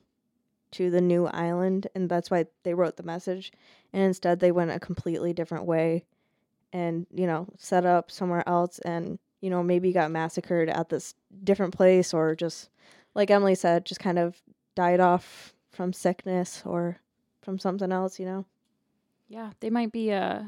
to 0.71 0.89
the 0.89 1.01
new 1.01 1.25
island 1.27 1.87
and 1.95 2.09
that's 2.09 2.29
why 2.29 2.45
they 2.63 2.73
wrote 2.73 2.97
the 2.97 3.03
message 3.03 3.51
and 3.93 4.03
instead 4.03 4.39
they 4.39 4.51
went 4.51 4.71
a 4.71 4.79
completely 4.79 5.31
different 5.33 5.65
way 5.65 6.03
and 6.73 7.07
you 7.13 7.25
know 7.25 7.47
set 7.57 7.85
up 7.85 8.11
somewhere 8.11 8.47
else 8.47 8.79
and 8.79 9.17
you 9.41 9.49
know 9.49 9.63
maybe 9.63 9.93
got 9.93 10.11
massacred 10.11 10.67
at 10.69 10.89
this 10.89 11.13
different 11.43 11.73
place 11.73 12.13
or 12.13 12.35
just 12.35 12.69
like 13.13 13.31
Emily 13.31 13.55
said 13.55 13.85
just 13.85 14.01
kind 14.01 14.19
of 14.19 14.41
died 14.75 14.99
off 14.99 15.53
from 15.69 15.93
sickness 15.93 16.61
or 16.65 16.97
from 17.41 17.57
something 17.59 17.91
else 17.91 18.19
you 18.19 18.25
know 18.25 18.45
Yeah, 19.27 19.51
they 19.59 19.69
might 19.69 19.91
be 19.91 20.11
uh 20.11 20.43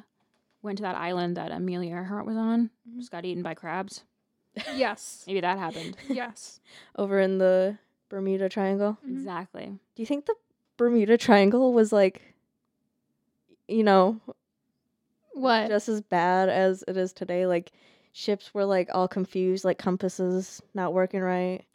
went 0.62 0.78
to 0.80 0.84
that 0.84 0.96
island 0.98 1.38
that 1.38 1.52
Amelia 1.52 1.92
Earhart 1.96 2.26
was 2.26 2.36
on. 2.36 2.70
Mhm. 2.90 2.98
Just 3.00 3.12
got 3.12 3.24
eaten 3.24 3.44
by 3.44 3.54
crabs. 3.54 4.04
Yes. 4.76 5.24
Maybe 5.28 5.42
that 5.42 5.58
happened. 5.58 5.98
yes. 6.10 6.60
over 6.98 7.20
in 7.20 7.38
the 7.38 7.78
Bermuda 8.10 8.50
Triangle 8.50 8.98
Mhm. 9.06 9.12
Exactly. 9.12 9.66
do 9.96 10.02
you 10.02 10.06
think 10.06 10.26
the 10.26 10.36
Bermuda 10.78 11.18
Triangle 11.18 11.74
was 11.74 11.92
like 11.92 12.22
you 13.68 13.84
know 13.84 14.20
What? 15.34 15.68
just 15.68 15.90
as 15.90 16.02
bad 16.02 16.50
as 16.50 16.84
it 16.88 16.98
is 16.98 17.14
today 17.14 17.46
like 17.46 17.72
ships 18.12 18.54
were 18.54 18.66
like 18.66 18.90
all 18.94 19.08
confused 19.08 19.66
like 19.66 19.78
compasses 19.78 20.62
not 20.74 20.94
working 20.94 21.22
right 21.22 21.66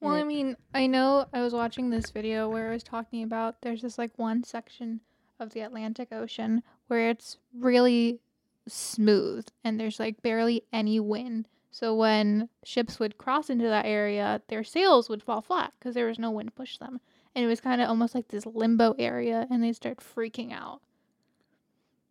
Well, 0.00 0.14
I 0.14 0.24
mean, 0.24 0.56
I 0.74 0.86
know 0.88 1.26
I 1.32 1.42
was 1.42 1.52
watching 1.52 1.90
this 1.90 2.10
video 2.10 2.48
where 2.48 2.70
I 2.70 2.72
was 2.72 2.82
talking 2.82 3.22
about 3.22 3.60
there's 3.62 3.82
this 3.82 3.98
like 3.98 4.10
one 4.16 4.42
section 4.42 5.00
of 5.38 5.50
the 5.52 5.60
Atlantic 5.60 6.08
Ocean 6.12 6.62
where 6.88 7.08
it's 7.10 7.38
really 7.56 8.18
smooth 8.66 9.46
and 9.62 9.78
there's 9.78 10.00
like 10.00 10.20
barely 10.22 10.64
any 10.72 10.98
wind. 11.00 11.46
So 11.72 11.94
when 11.94 12.50
ships 12.64 13.00
would 13.00 13.16
cross 13.16 13.48
into 13.48 13.64
that 13.64 13.86
area, 13.86 14.42
their 14.48 14.62
sails 14.62 15.08
would 15.08 15.22
fall 15.22 15.40
flat 15.40 15.72
because 15.78 15.94
there 15.94 16.06
was 16.06 16.18
no 16.18 16.30
wind 16.30 16.48
to 16.48 16.52
push 16.52 16.76
them. 16.76 17.00
And 17.34 17.42
it 17.42 17.48
was 17.48 17.62
kind 17.62 17.80
of 17.80 17.88
almost 17.88 18.14
like 18.14 18.28
this 18.28 18.44
limbo 18.44 18.94
area 18.98 19.46
and 19.50 19.64
they 19.64 19.72
start 19.72 19.98
freaking 19.98 20.52
out. 20.52 20.82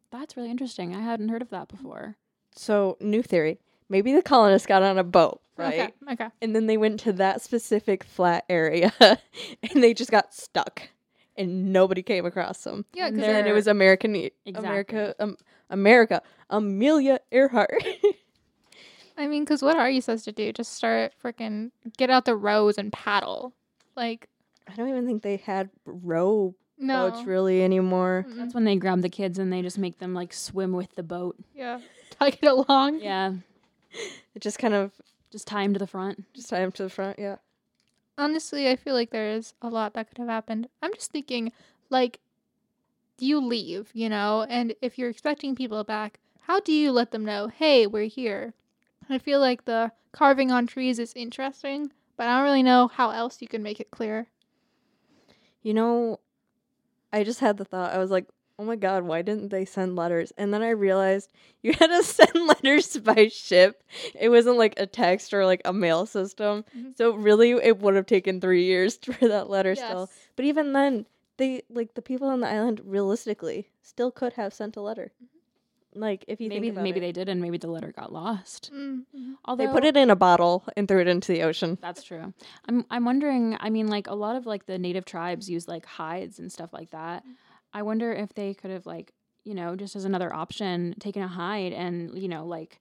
That's 0.10 0.36
really 0.36 0.50
interesting. 0.50 0.96
I 0.96 1.02
hadn't 1.02 1.30
heard 1.30 1.44
of 1.44 1.52
that 1.52 1.68
before. 1.68 2.18
So, 2.56 2.98
new 3.00 3.22
theory. 3.22 3.60
Maybe 3.88 4.14
the 4.14 4.24
colonists 4.24 4.66
got 4.66 4.82
on 4.82 4.98
a 4.98 5.04
boat, 5.04 5.42
right? 5.58 5.94
Okay. 6.08 6.14
Okay. 6.14 6.28
And 6.42 6.56
then 6.56 6.66
they 6.66 6.78
went 6.78 7.00
to 7.02 7.14
that 7.14 7.42
specific 7.42 8.04
flat 8.04 8.46
area 8.50 8.92
and 9.00 9.84
they 9.84 9.94
just 9.94 10.12
got 10.12 10.34
stuck 10.34 10.90
and 11.38 11.72
nobody 11.72 12.02
came 12.02 12.26
across 12.26 12.64
them. 12.64 12.86
Yeah, 12.94 13.10
because 13.10 13.26
then 13.26 13.46
it 13.46 13.52
was 13.54 13.68
American 13.68 14.16
Exactly. 14.16 14.54
America 14.56 15.16
um, 15.20 15.38
America 15.70 16.22
Amelia 16.50 17.20
Earhart. 17.32 17.84
I 19.22 19.28
mean, 19.28 19.44
because 19.44 19.62
what 19.62 19.78
are 19.78 19.90
you 19.90 20.02
supposed 20.02 20.26
to 20.26 20.32
do? 20.32 20.52
Just 20.52 20.74
start 20.74 21.14
freaking 21.24 21.72
get 21.98 22.10
out 22.10 22.26
the 22.26 22.36
rows 22.36 22.78
and 22.78 22.92
paddle. 22.92 23.54
Like, 23.96 24.28
I 24.68 24.74
don't 24.76 24.90
even 24.90 25.06
think 25.06 25.22
they 25.22 25.38
had 25.38 25.70
row 25.86 26.56
no. 26.78 27.10
boats 27.12 27.24
really 27.26 27.64
anymore. 27.64 28.26
Mm-mm. 28.28 28.36
That's 28.38 28.54
when 28.54 28.64
they 28.64 28.76
grab 28.76 29.02
the 29.02 29.10
kids 29.10 29.38
and 29.38 29.54
they 29.54 29.62
just 29.62 29.78
make 29.78 30.00
them 30.00 30.14
like 30.14 30.34
swim 30.34 30.72
with 30.72 30.96
the 30.96 31.04
boat. 31.04 31.36
Yeah. 31.54 31.80
Tug 32.20 32.34
it 32.42 32.48
along. 32.48 33.00
Yeah. 33.02 33.34
It 34.34 34.42
just 34.42 34.58
kind 34.60 34.74
of 34.74 34.94
Just 35.32 35.46
tie 35.48 35.64
them 35.64 35.74
to 35.74 35.80
the 35.80 35.86
front. 35.86 36.24
just 36.34 36.50
tie 36.50 36.62
them 36.62 36.72
to 36.72 36.84
the 36.84 36.90
front, 36.90 37.20
yeah. 37.20 37.36
Honestly, 38.18 38.70
I 38.70 38.78
feel 38.78 38.94
like 38.94 39.10
there 39.10 39.30
is 39.32 39.54
a 39.62 39.68
lot 39.68 39.94
that 39.94 40.08
could 40.08 40.18
have 40.20 40.30
happened. 40.30 40.70
I'm 40.82 40.94
just 40.94 41.12
thinking, 41.12 41.52
like, 41.90 42.22
do 43.18 43.26
you 43.26 43.42
leave, 43.42 43.90
you 43.94 44.08
know, 44.08 44.46
and 44.50 44.74
if 44.82 44.98
you're 44.98 45.10
expecting 45.10 45.56
people 45.56 45.84
back, 45.84 46.20
how 46.44 46.62
do 46.62 46.72
you 46.72 46.94
let 46.94 47.12
them 47.12 47.26
know, 47.26 47.48
hey, 47.50 47.86
we're 47.86 48.08
here? 48.08 48.54
I 49.14 49.18
feel 49.18 49.40
like 49.40 49.66
the 49.66 49.92
carving 50.12 50.52
on 50.52 50.68
trees 50.68 51.00
is 51.00 51.14
interesting, 51.16 51.92
but 52.18 52.28
I 52.28 52.36
don't 52.36 52.44
really 52.44 52.64
know 52.64 52.88
how 52.88 53.12
else 53.12 53.42
you 53.42 53.48
can 53.48 53.64
make 53.64 53.80
it 53.80 53.92
clear. 53.92 54.28
You 55.62 55.74
know, 55.74 56.20
I 57.14 57.24
just 57.24 57.40
had 57.40 57.58
the 57.58 57.66
thought. 57.66 57.94
I 57.94 57.98
was 57.98 58.10
like, 58.12 58.28
"Oh 58.58 58.64
my 58.64 58.76
god, 58.76 59.04
why 59.04 59.22
didn't 59.22 59.50
they 59.50 59.66
send 59.66 59.96
letters?" 59.96 60.32
And 60.38 60.54
then 60.54 60.62
I 60.62 60.70
realized 60.70 61.32
you 61.62 61.74
had 61.74 61.88
to 61.88 62.04
send 62.18 62.48
letters 62.48 62.98
by 62.98 63.28
ship. 63.28 63.84
It 64.20 64.30
wasn't 64.30 64.58
like 64.58 64.80
a 64.80 64.88
text 64.88 65.34
or 65.34 65.46
like 65.46 65.62
a 65.66 65.74
mail 65.74 66.06
system. 66.06 66.64
Mhm. 66.76 66.98
So 66.98 67.14
really, 67.16 67.52
it 67.52 67.80
would 67.80 67.96
have 67.96 68.06
taken 68.06 68.42
three 68.42 68.64
years 68.66 68.98
for 69.02 69.28
that 69.28 69.50
letter 69.50 69.76
still. 69.76 70.10
But 70.36 70.46
even 70.46 70.74
then, 70.74 71.06
they 71.38 71.64
like 71.70 71.94
the 71.94 72.02
people 72.02 72.28
on 72.28 72.40
the 72.40 72.50
island 72.50 72.82
realistically 72.86 73.70
still 73.82 74.12
could 74.12 74.34
have 74.34 74.54
sent 74.54 74.78
a 74.78 74.82
letter. 74.82 75.12
Like 75.94 76.26
if 76.28 76.40
you 76.40 76.50
maybe 76.50 76.72
maybe 76.72 77.00
it. 77.00 77.02
they 77.02 77.12
did 77.12 77.28
and 77.28 77.42
maybe 77.42 77.58
the 77.58 77.68
letter 77.68 77.92
got 77.92 78.14
lost. 78.14 78.72
Mm-hmm. 78.74 79.34
Although 79.46 79.66
they 79.66 79.72
put 79.72 79.84
it 79.84 79.98
in 79.98 80.10
a 80.10 80.16
bottle 80.16 80.64
and 80.78 80.88
threw 80.88 81.02
it 81.02 81.08
into 81.08 81.34
the 81.34 81.44
ocean. 81.44 81.78
That's 81.82 82.04
true. 82.04 82.34
I'm 82.68 82.86
I'm 82.90 83.06
wondering, 83.06 83.58
I 83.60 83.70
mean 83.70 83.88
like 83.88 84.08
a 84.08 84.16
lot 84.16 84.36
of 84.36 84.46
like 84.46 84.66
the 84.66 84.78
native 84.78 85.06
tribes 85.06 85.50
use 85.50 85.68
like 85.68 85.86
hides 85.86 86.40
and 86.40 86.52
stuff 86.52 86.72
like 86.72 86.92
that. 86.92 87.24
I 87.74 87.82
wonder 87.82 88.14
if 88.14 88.34
they 88.34 88.54
could 88.54 88.72
have 88.72 88.86
like, 88.86 89.14
you 89.44 89.54
know, 89.54 89.76
just 89.76 89.96
as 89.96 90.06
another 90.06 90.34
option, 90.34 90.96
taken 91.00 91.24
a 91.24 91.28
hide 91.28 91.74
and, 91.74 92.18
you 92.18 92.28
know, 92.28 92.46
like 92.46 92.80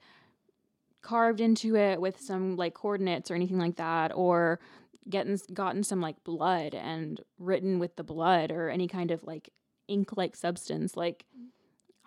carved 1.03 1.41
into 1.41 1.77
it 1.77 2.01
with 2.01 2.21
some 2.21 2.57
like 2.57 2.75
coordinates 2.75 3.31
or 3.31 3.35
anything 3.35 3.59
like 3.59 3.77
that 3.77 4.13
or 4.15 4.61
getting 5.09 5.39
gotten 5.53 5.83
some 5.83 6.01
like 6.01 6.23
blood 6.25 6.75
and 6.75 7.21
written 7.39 7.79
with 7.79 7.97
the 7.97 8.05
blood 8.05 8.51
or 8.53 8.69
any 8.69 8.87
kind 8.87 9.11
of 9.11 9.25
like 9.25 9.51
ink 9.89 10.17
like 10.17 10.37
substance 10.37 10.97
like 10.97 11.25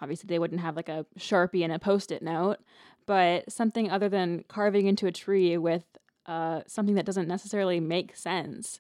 obviously 0.04 0.28
they 0.28 0.40
wouldn't 0.40 0.62
have 0.62 0.76
like 0.76 0.90
a 0.90 1.06
sharpie 1.18 1.64
and 1.64 1.74
a 1.74 1.80
post-it 1.80 2.22
note 2.22 2.58
but 3.06 3.50
something 3.52 3.90
other 3.90 4.10
than 4.10 4.44
carving 4.48 4.86
into 4.88 5.08
a 5.08 5.12
tree 5.12 5.58
with 5.58 5.84
uh, 6.26 6.62
something 6.68 6.96
that 6.96 7.06
doesn't 7.06 7.28
necessarily 7.28 7.80
make 7.80 8.16
sense 8.16 8.80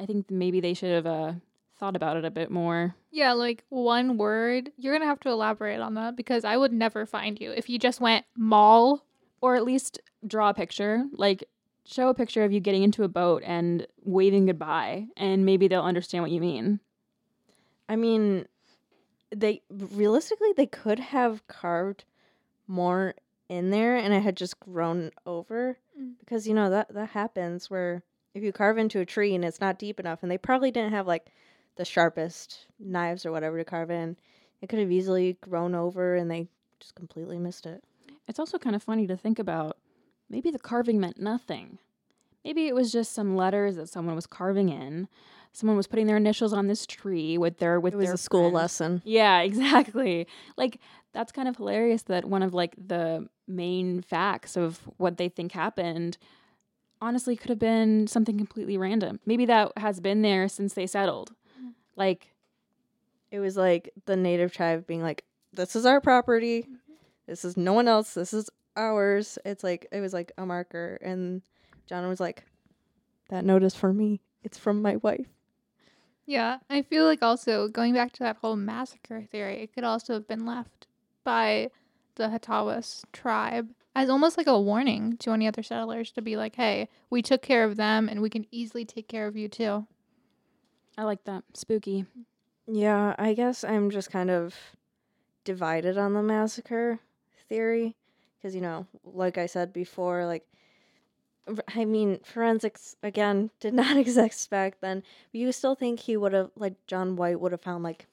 i 0.00 0.04
think 0.06 0.30
maybe 0.30 0.60
they 0.60 0.74
should 0.74 0.92
have 0.92 1.06
uh, 1.06 1.32
thought 1.78 1.96
about 1.96 2.16
it 2.16 2.24
a 2.24 2.30
bit 2.30 2.50
more 2.50 2.94
Yeah, 3.10 3.32
like 3.32 3.64
one 3.70 4.16
word. 4.18 4.70
You're 4.78 4.92
going 4.94 5.02
to 5.02 5.06
have 5.12 5.20
to 5.20 5.28
elaborate 5.30 5.80
on 5.80 5.94
that 5.94 6.16
because 6.16 6.42
I 6.44 6.56
would 6.56 6.72
never 6.72 7.04
find 7.06 7.38
you 7.40 7.50
if 7.50 7.68
you 7.68 7.78
just 7.78 8.00
went 8.00 8.24
mall. 8.36 9.04
or 9.42 9.56
at 9.56 9.64
least 9.64 10.00
draw 10.26 10.48
a 10.50 10.54
picture 10.54 11.04
like 11.12 11.44
show 11.84 12.08
a 12.08 12.14
picture 12.14 12.44
of 12.44 12.52
you 12.52 12.60
getting 12.60 12.82
into 12.82 13.04
a 13.04 13.08
boat 13.08 13.42
and 13.44 13.86
waving 14.04 14.46
goodbye 14.46 15.06
and 15.16 15.44
maybe 15.44 15.68
they'll 15.68 15.82
understand 15.92 16.22
what 16.22 16.30
you 16.32 16.40
mean 16.40 16.80
I 17.88 17.96
mean, 17.96 18.46
they 19.34 19.62
realistically 19.70 20.52
they 20.56 20.66
could 20.66 20.98
have 20.98 21.46
carved 21.48 22.04
more 22.66 23.14
in 23.48 23.70
there, 23.70 23.96
and 23.96 24.12
it 24.12 24.22
had 24.22 24.36
just 24.36 24.58
grown 24.60 25.10
over 25.24 25.78
Mm. 25.98 26.14
because 26.18 26.46
you 26.46 26.52
know 26.52 26.68
that 26.68 26.92
that 26.92 27.10
happens 27.10 27.70
where 27.70 28.02
if 28.34 28.42
you 28.42 28.52
carve 28.52 28.76
into 28.76 29.00
a 29.00 29.06
tree 29.06 29.34
and 29.34 29.44
it's 29.44 29.60
not 29.60 29.78
deep 29.78 29.98
enough, 29.98 30.22
and 30.22 30.30
they 30.30 30.36
probably 30.38 30.70
didn't 30.70 30.92
have 30.92 31.06
like 31.06 31.28
the 31.76 31.84
sharpest 31.84 32.66
knives 32.78 33.24
or 33.24 33.32
whatever 33.32 33.56
to 33.56 33.64
carve 33.64 33.90
in, 33.90 34.16
it 34.60 34.68
could 34.68 34.78
have 34.78 34.90
easily 34.92 35.38
grown 35.40 35.74
over, 35.74 36.16
and 36.16 36.30
they 36.30 36.48
just 36.80 36.94
completely 36.94 37.38
missed 37.38 37.66
it. 37.66 37.82
It's 38.28 38.38
also 38.38 38.58
kind 38.58 38.76
of 38.76 38.82
funny 38.82 39.06
to 39.06 39.16
think 39.16 39.38
about. 39.38 39.78
Maybe 40.28 40.50
the 40.50 40.58
carving 40.58 40.98
meant 41.00 41.18
nothing. 41.18 41.78
Maybe 42.44 42.66
it 42.66 42.74
was 42.74 42.92
just 42.92 43.12
some 43.12 43.36
letters 43.36 43.76
that 43.76 43.88
someone 43.88 44.14
was 44.14 44.26
carving 44.26 44.68
in. 44.68 45.08
Someone 45.56 45.78
was 45.78 45.86
putting 45.86 46.06
their 46.06 46.18
initials 46.18 46.52
on 46.52 46.66
this 46.66 46.84
tree 46.84 47.38
with 47.38 47.56
their 47.56 47.80
with 47.80 47.94
It 47.94 47.96
was 47.96 48.06
their 48.08 48.14
a 48.14 48.18
school 48.18 48.42
friend. 48.50 48.54
lesson. 48.54 49.02
Yeah, 49.06 49.40
exactly. 49.50 50.26
Like 50.58 50.78
that's 51.14 51.32
kind 51.32 51.48
of 51.48 51.56
hilarious 51.56 52.02
that 52.02 52.26
one 52.26 52.42
of 52.42 52.52
like 52.52 52.74
the 52.76 53.26
main 53.48 54.02
facts 54.02 54.54
of 54.58 54.80
what 54.98 55.16
they 55.16 55.30
think 55.30 55.52
happened 55.52 56.18
honestly 57.00 57.36
could 57.36 57.48
have 57.48 57.58
been 57.58 58.06
something 58.06 58.36
completely 58.36 58.76
random. 58.76 59.18
Maybe 59.24 59.46
that 59.46 59.72
has 59.78 59.98
been 59.98 60.20
there 60.20 60.46
since 60.46 60.74
they 60.74 60.86
settled. 60.86 61.32
Mm. 61.58 61.72
Like 61.96 62.34
It 63.30 63.40
was 63.40 63.56
like 63.56 63.90
the 64.04 64.14
native 64.16 64.52
tribe 64.52 64.86
being 64.86 65.00
like, 65.02 65.24
"This 65.54 65.74
is 65.74 65.86
our 65.86 66.02
property. 66.02 66.62
Mm-hmm. 66.64 66.92
This 67.26 67.46
is 67.46 67.56
no 67.56 67.72
one 67.72 67.88
else. 67.88 68.12
This 68.12 68.34
is 68.34 68.50
ours." 68.76 69.38
It's 69.46 69.64
like 69.64 69.86
it 69.90 70.00
was 70.00 70.12
like 70.12 70.32
a 70.36 70.44
marker, 70.44 70.98
and 71.00 71.40
John 71.86 72.06
was 72.08 72.20
like, 72.20 72.44
"That 73.30 73.46
note 73.46 73.62
is 73.62 73.74
for 73.74 73.94
me. 73.94 74.20
It's 74.42 74.58
from 74.58 74.82
my 74.82 74.96
wife." 74.96 75.26
Yeah, 76.26 76.58
I 76.68 76.82
feel 76.82 77.04
like 77.04 77.22
also 77.22 77.68
going 77.68 77.94
back 77.94 78.12
to 78.14 78.24
that 78.24 78.38
whole 78.38 78.56
massacre 78.56 79.22
theory, 79.22 79.62
it 79.62 79.72
could 79.72 79.84
also 79.84 80.14
have 80.14 80.26
been 80.26 80.44
left 80.44 80.88
by 81.24 81.70
the 82.16 82.30
Hatteras 82.30 83.04
tribe 83.12 83.68
as 83.94 84.10
almost 84.10 84.36
like 84.36 84.46
a 84.46 84.60
warning 84.60 85.16
to 85.18 85.30
any 85.30 85.46
other 85.46 85.62
settlers 85.62 86.10
to 86.12 86.22
be 86.22 86.36
like, 86.36 86.56
hey, 86.56 86.88
we 87.08 87.22
took 87.22 87.42
care 87.42 87.64
of 87.64 87.76
them 87.76 88.08
and 88.08 88.20
we 88.20 88.28
can 88.28 88.46
easily 88.50 88.84
take 88.84 89.08
care 89.08 89.26
of 89.26 89.36
you 89.36 89.48
too. 89.48 89.86
I 90.98 91.04
like 91.04 91.24
that. 91.24 91.44
Spooky. 91.54 92.06
Yeah, 92.66 93.14
I 93.18 93.34
guess 93.34 93.62
I'm 93.64 93.90
just 93.90 94.10
kind 94.10 94.30
of 94.30 94.54
divided 95.44 95.96
on 95.96 96.14
the 96.14 96.22
massacre 96.22 96.98
theory 97.48 97.94
because 98.36 98.54
you 98.54 98.60
know, 98.60 98.86
like 99.04 99.38
I 99.38 99.46
said 99.46 99.72
before, 99.72 100.26
like 100.26 100.44
r- 100.54 100.55
I 101.74 101.84
mean, 101.84 102.20
forensics 102.24 102.96
again 103.02 103.50
did 103.60 103.74
not 103.74 103.96
expect 104.18 104.80
then. 104.80 105.02
But 105.32 105.38
you 105.40 105.52
still 105.52 105.74
think 105.74 106.00
he 106.00 106.16
would 106.16 106.32
have 106.32 106.50
like 106.56 106.74
John 106.86 107.16
White 107.16 107.40
would 107.40 107.52
have 107.52 107.60
found 107.60 107.84
like 107.84 108.06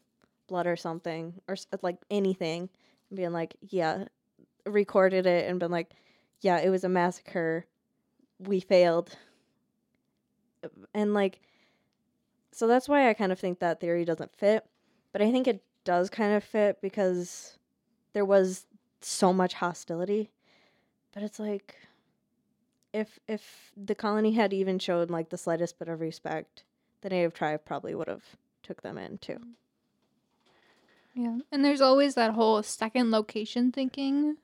blood 0.47 0.67
or 0.67 0.75
something 0.75 1.33
or 1.47 1.55
like 1.81 1.97
anything, 2.09 2.69
and 3.09 3.17
being 3.17 3.33
like, 3.33 3.55
yeah, 3.61 4.05
recorded 4.65 5.25
it 5.25 5.49
and 5.49 5.59
been 5.59 5.71
like, 5.71 5.91
yeah, 6.41 6.59
it 6.59 6.69
was 6.69 6.83
a 6.83 6.89
massacre. 6.89 7.65
We 8.39 8.59
failed. 8.59 9.17
Uh, 10.63 10.69
and 10.93 11.13
like 11.13 11.39
so 12.53 12.67
that's 12.67 12.87
why 12.87 13.09
I 13.09 13.13
kind 13.13 13.31
of 13.31 13.39
think 13.39 13.59
that 13.59 13.79
theory 13.79 14.05
doesn't 14.05 14.35
fit, 14.35 14.65
but 15.11 15.21
I 15.21 15.31
think 15.31 15.47
it 15.47 15.63
does 15.83 16.09
kind 16.09 16.33
of 16.35 16.43
fit 16.43 16.79
because 16.81 17.57
there 18.13 18.25
was 18.25 18.67
so 19.01 19.33
much 19.33 19.55
hostility. 19.55 20.29
But 21.13 21.23
it's 21.23 21.39
like 21.39 21.75
if 22.93 23.19
if 23.27 23.71
the 23.75 23.95
colony 23.95 24.33
had 24.33 24.53
even 24.53 24.79
showed 24.79 25.09
like 25.09 25.29
the 25.29 25.37
slightest 25.37 25.79
bit 25.79 25.87
of 25.87 25.99
respect, 25.99 26.63
the 27.01 27.09
native 27.09 27.33
tribe 27.33 27.65
probably 27.65 27.95
would 27.95 28.07
have 28.07 28.23
took 28.61 28.81
them 28.81 28.97
in 28.97 29.17
too. 29.17 29.39
Yeah. 31.13 31.39
And 31.51 31.63
there's 31.63 31.81
always 31.81 32.15
that 32.15 32.33
whole 32.33 32.63
second 32.63 33.11
location 33.11 33.71
thinking 33.71 34.37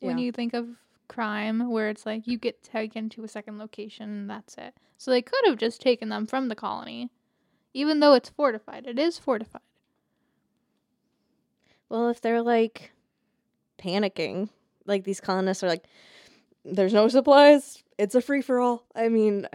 when 0.00 0.18
you 0.18 0.32
think 0.32 0.54
of 0.54 0.68
crime, 1.08 1.70
where 1.70 1.88
it's 1.88 2.06
like 2.06 2.26
you 2.26 2.38
get 2.38 2.62
taken 2.62 3.08
to 3.10 3.24
a 3.24 3.28
second 3.28 3.58
location 3.58 4.08
and 4.10 4.30
that's 4.30 4.56
it. 4.56 4.74
So 4.96 5.10
they 5.10 5.22
could 5.22 5.44
have 5.46 5.58
just 5.58 5.80
taken 5.80 6.08
them 6.08 6.26
from 6.26 6.48
the 6.48 6.54
colony, 6.54 7.10
even 7.74 8.00
though 8.00 8.14
it's 8.14 8.30
fortified. 8.30 8.86
It 8.86 8.98
is 8.98 9.18
fortified. 9.18 9.62
Well, 11.88 12.08
if 12.08 12.20
they're 12.20 12.42
like 12.42 12.92
panicking, 13.78 14.48
like 14.86 15.04
these 15.04 15.20
colonists 15.20 15.62
are 15.62 15.68
like, 15.68 15.84
"There's 16.64 16.92
no 16.92 17.08
supplies. 17.08 17.82
It's 17.98 18.14
a 18.14 18.20
free 18.20 18.42
for 18.42 18.60
all." 18.60 18.84
I 18.94 19.08
mean, 19.08 19.48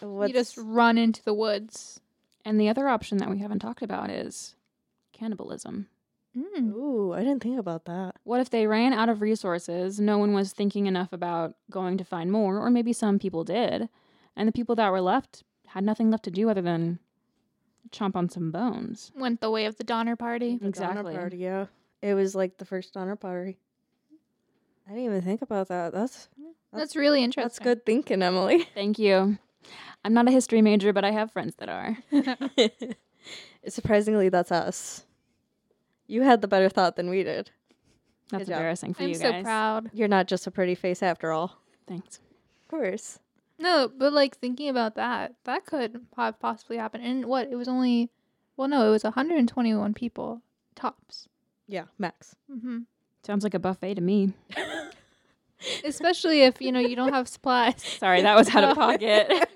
what's 0.00 0.28
You 0.28 0.34
just 0.34 0.56
run 0.56 0.98
into 0.98 1.22
the 1.22 1.34
woods. 1.34 2.00
And 2.44 2.60
the 2.60 2.68
other 2.68 2.88
option 2.88 3.18
that 3.18 3.30
we 3.30 3.38
haven't 3.38 3.58
talked 3.58 3.82
about 3.82 4.10
is 4.10 4.54
cannibalism. 5.12 5.88
Mm. 6.36 6.72
Ooh, 6.74 7.12
I 7.12 7.20
didn't 7.20 7.42
think 7.42 7.58
about 7.58 7.86
that. 7.86 8.16
What 8.22 8.40
if 8.40 8.50
they 8.50 8.66
ran 8.66 8.92
out 8.92 9.08
of 9.08 9.22
resources? 9.22 9.98
No 9.98 10.18
one 10.18 10.34
was 10.34 10.52
thinking 10.52 10.86
enough 10.86 11.12
about 11.12 11.56
going 11.70 11.96
to 11.98 12.04
find 12.04 12.30
more, 12.30 12.58
or 12.58 12.70
maybe 12.70 12.92
some 12.92 13.18
people 13.18 13.42
did, 13.42 13.88
and 14.36 14.46
the 14.46 14.52
people 14.52 14.74
that 14.76 14.92
were 14.92 15.00
left 15.00 15.42
had 15.68 15.82
nothing 15.82 16.10
left 16.10 16.24
to 16.24 16.30
do 16.30 16.50
other 16.50 16.62
than 16.62 16.98
chomp 17.90 18.16
on 18.16 18.28
some 18.28 18.50
bones. 18.50 19.12
Went 19.16 19.40
the 19.40 19.50
way 19.50 19.64
of 19.64 19.76
the 19.76 19.84
Donner 19.84 20.14
Party. 20.14 20.58
The 20.58 20.70
Donner 20.70 21.02
Party, 21.02 21.38
yeah. 21.38 21.66
It 22.02 22.14
was 22.14 22.34
like 22.34 22.58
the 22.58 22.64
first 22.64 22.92
Donner 22.94 23.16
Party. 23.16 23.56
I 24.86 24.90
didn't 24.90 25.04
even 25.04 25.22
think 25.22 25.42
about 25.42 25.68
that. 25.68 25.92
That's 25.92 26.28
That's 26.72 26.94
really 26.96 27.22
interesting. 27.24 27.48
that's 27.48 27.58
good 27.58 27.84
thinking, 27.84 28.22
Emily. 28.22 28.64
Thank 28.74 28.98
you. 28.98 29.38
I'm 30.04 30.14
not 30.14 30.28
a 30.28 30.30
history 30.30 30.62
major, 30.62 30.92
but 30.92 31.04
I 31.04 31.10
have 31.10 31.32
friends 31.32 31.56
that 31.56 31.68
are. 31.68 31.96
Surprisingly, 33.68 34.28
that's 34.28 34.52
us. 34.52 35.04
You 36.06 36.22
had 36.22 36.40
the 36.40 36.48
better 36.48 36.68
thought 36.68 36.94
than 36.94 37.10
we 37.10 37.24
did. 37.24 37.50
That's 38.30 38.42
Good 38.44 38.52
job. 38.52 38.58
embarrassing 38.58 38.94
for 38.94 39.02
I'm 39.02 39.08
you 39.08 39.14
so 39.16 39.42
proud. 39.42 39.90
You're 39.92 40.06
not 40.08 40.28
just 40.28 40.46
a 40.46 40.50
pretty 40.52 40.74
face 40.76 41.02
after 41.02 41.32
all. 41.32 41.60
Thanks. 41.88 42.18
Of 42.18 42.68
course. 42.68 43.18
No, 43.58 43.88
but 43.92 44.12
like 44.12 44.38
thinking 44.38 44.68
about 44.68 44.94
that, 44.96 45.34
that 45.44 45.64
could 45.66 46.00
have 46.16 46.38
possibly 46.38 46.76
happen. 46.76 47.00
And 47.00 47.24
what? 47.26 47.48
It 47.50 47.56
was 47.56 47.66
only, 47.68 48.10
well, 48.56 48.68
no, 48.68 48.86
it 48.86 48.90
was 48.90 49.02
121 49.04 49.94
people 49.94 50.42
tops. 50.76 51.28
Yeah, 51.66 51.84
Max. 51.98 52.36
hmm 52.48 52.80
Sounds 53.26 53.42
like 53.42 53.54
a 53.54 53.58
buffet 53.58 53.94
to 53.94 54.00
me. 54.00 54.32
Especially 55.84 56.42
if 56.42 56.60
you 56.60 56.70
know 56.70 56.78
you 56.78 56.94
don't 56.94 57.12
have 57.12 57.26
supplies. 57.26 57.82
Sorry, 57.98 58.22
that 58.22 58.36
was 58.36 58.54
out 58.54 58.62
of 58.62 58.76
pocket. 58.78 59.48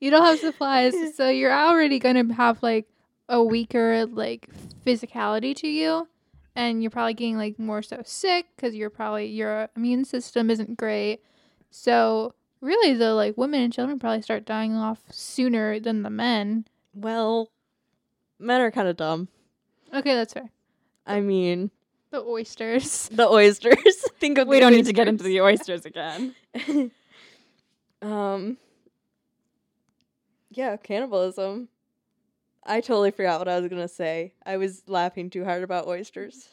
You 0.00 0.10
don't 0.10 0.24
have 0.24 0.38
supplies, 0.38 0.94
so 1.14 1.28
you're 1.28 1.52
already 1.52 1.98
gonna 1.98 2.32
have 2.32 2.62
like 2.62 2.88
a 3.28 3.44
weaker 3.44 4.06
like 4.06 4.48
physicality 4.86 5.54
to 5.56 5.68
you, 5.68 6.08
and 6.56 6.82
you're 6.82 6.90
probably 6.90 7.12
getting 7.12 7.36
like 7.36 7.58
more 7.58 7.82
so 7.82 8.00
sick 8.06 8.46
because 8.56 8.74
you're 8.74 8.88
probably 8.88 9.26
your 9.26 9.68
immune 9.76 10.06
system 10.06 10.48
isn't 10.48 10.78
great. 10.78 11.20
So 11.70 12.32
really, 12.62 12.94
the 12.94 13.12
like 13.12 13.36
women 13.36 13.60
and 13.60 13.72
children 13.72 13.98
probably 13.98 14.22
start 14.22 14.46
dying 14.46 14.74
off 14.74 15.00
sooner 15.10 15.78
than 15.78 16.04
the 16.04 16.10
men. 16.10 16.64
Well, 16.94 17.50
men 18.38 18.62
are 18.62 18.70
kind 18.70 18.88
of 18.88 18.96
dumb. 18.96 19.28
Okay, 19.92 20.14
that's 20.14 20.32
fair. 20.32 20.50
I 21.06 21.20
mean, 21.20 21.70
The 22.10 22.22
oysters. 22.22 23.08
the 23.12 23.28
oysters. 23.28 23.76
Think 24.18 24.38
of 24.38 24.48
we 24.48 24.60
don't 24.60 24.72
need 24.72 24.86
to 24.86 24.92
get 24.92 25.08
into 25.08 25.24
the 25.24 25.40
oysters 25.40 25.84
again. 25.84 26.34
um. 28.02 28.56
Yeah, 30.50 30.76
cannibalism. 30.76 31.68
I 32.64 32.80
totally 32.80 33.10
forgot 33.10 33.38
what 33.38 33.48
I 33.48 33.60
was 33.60 33.68
gonna 33.68 33.88
say. 33.88 34.32
I 34.44 34.56
was 34.56 34.82
laughing 34.86 35.30
too 35.30 35.44
hard 35.44 35.62
about 35.62 35.86
oysters. 35.86 36.48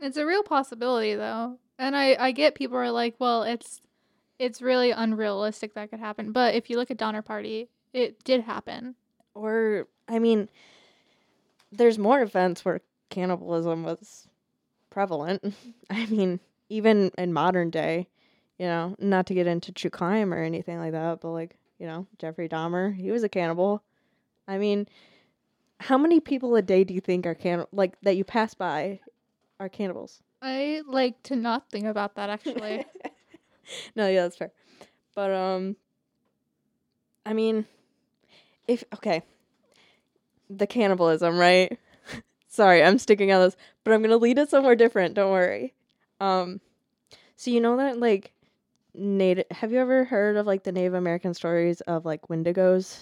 It's 0.00 0.16
a 0.16 0.26
real 0.26 0.42
possibility 0.42 1.14
though. 1.14 1.58
And 1.78 1.96
I 1.96 2.16
I 2.18 2.32
get 2.32 2.54
people 2.54 2.76
are 2.76 2.90
like, 2.90 3.14
well, 3.18 3.42
it's 3.42 3.80
it's 4.38 4.60
really 4.60 4.90
unrealistic 4.90 5.74
that 5.74 5.90
could 5.90 6.00
happen. 6.00 6.32
But 6.32 6.54
if 6.54 6.68
you 6.68 6.76
look 6.76 6.90
at 6.90 6.96
Donner 6.96 7.22
Party, 7.22 7.68
it 7.92 8.22
did 8.24 8.42
happen. 8.42 8.96
Or, 9.34 9.88
I 10.08 10.18
mean, 10.18 10.48
there's 11.72 11.98
more 11.98 12.20
events 12.20 12.64
where 12.64 12.80
cannibalism 13.10 13.84
was 13.84 14.28
prevalent. 14.94 15.54
I 15.90 16.06
mean, 16.06 16.40
even 16.70 17.10
in 17.18 17.32
modern 17.32 17.68
day, 17.70 18.08
you 18.58 18.66
know, 18.66 18.94
not 18.98 19.26
to 19.26 19.34
get 19.34 19.46
into 19.46 19.72
true 19.72 19.90
crime 19.90 20.32
or 20.32 20.42
anything 20.42 20.78
like 20.78 20.92
that, 20.92 21.20
but 21.20 21.30
like, 21.30 21.56
you 21.78 21.86
know, 21.86 22.06
Jeffrey 22.18 22.48
Dahmer, 22.48 22.94
he 22.94 23.10
was 23.10 23.24
a 23.24 23.28
cannibal. 23.28 23.82
I 24.46 24.56
mean, 24.58 24.86
how 25.80 25.98
many 25.98 26.20
people 26.20 26.54
a 26.54 26.62
day 26.62 26.84
do 26.84 26.94
you 26.94 27.00
think 27.00 27.26
are 27.26 27.34
can 27.34 27.66
like 27.72 28.00
that 28.02 28.16
you 28.16 28.24
pass 28.24 28.54
by 28.54 29.00
are 29.58 29.68
cannibals? 29.68 30.22
I 30.40 30.82
like 30.86 31.22
to 31.24 31.36
not 31.36 31.68
think 31.70 31.86
about 31.86 32.14
that 32.14 32.30
actually. 32.30 32.84
no, 33.96 34.06
yeah, 34.06 34.22
that's 34.22 34.36
fair. 34.36 34.52
But 35.14 35.32
um 35.32 35.76
I 37.26 37.32
mean 37.32 37.66
if 38.68 38.84
okay. 38.94 39.22
The 40.50 40.66
cannibalism, 40.66 41.38
right? 41.38 41.78
Sorry, 42.54 42.84
I'm 42.84 42.98
sticking 42.98 43.32
on 43.32 43.40
this, 43.42 43.56
but 43.82 43.92
I'm 43.92 44.00
gonna 44.02 44.16
lead 44.16 44.38
it 44.38 44.48
somewhere 44.48 44.76
different, 44.76 45.14
don't 45.14 45.32
worry. 45.32 45.74
Um 46.20 46.60
so 47.36 47.50
you 47.50 47.60
know 47.60 47.76
that 47.78 47.98
like 47.98 48.32
native 48.94 49.46
have 49.50 49.72
you 49.72 49.78
ever 49.80 50.04
heard 50.04 50.36
of 50.36 50.46
like 50.46 50.62
the 50.62 50.70
Native 50.70 50.94
American 50.94 51.34
stories 51.34 51.80
of 51.82 52.04
like 52.04 52.28
Wendigos? 52.28 53.00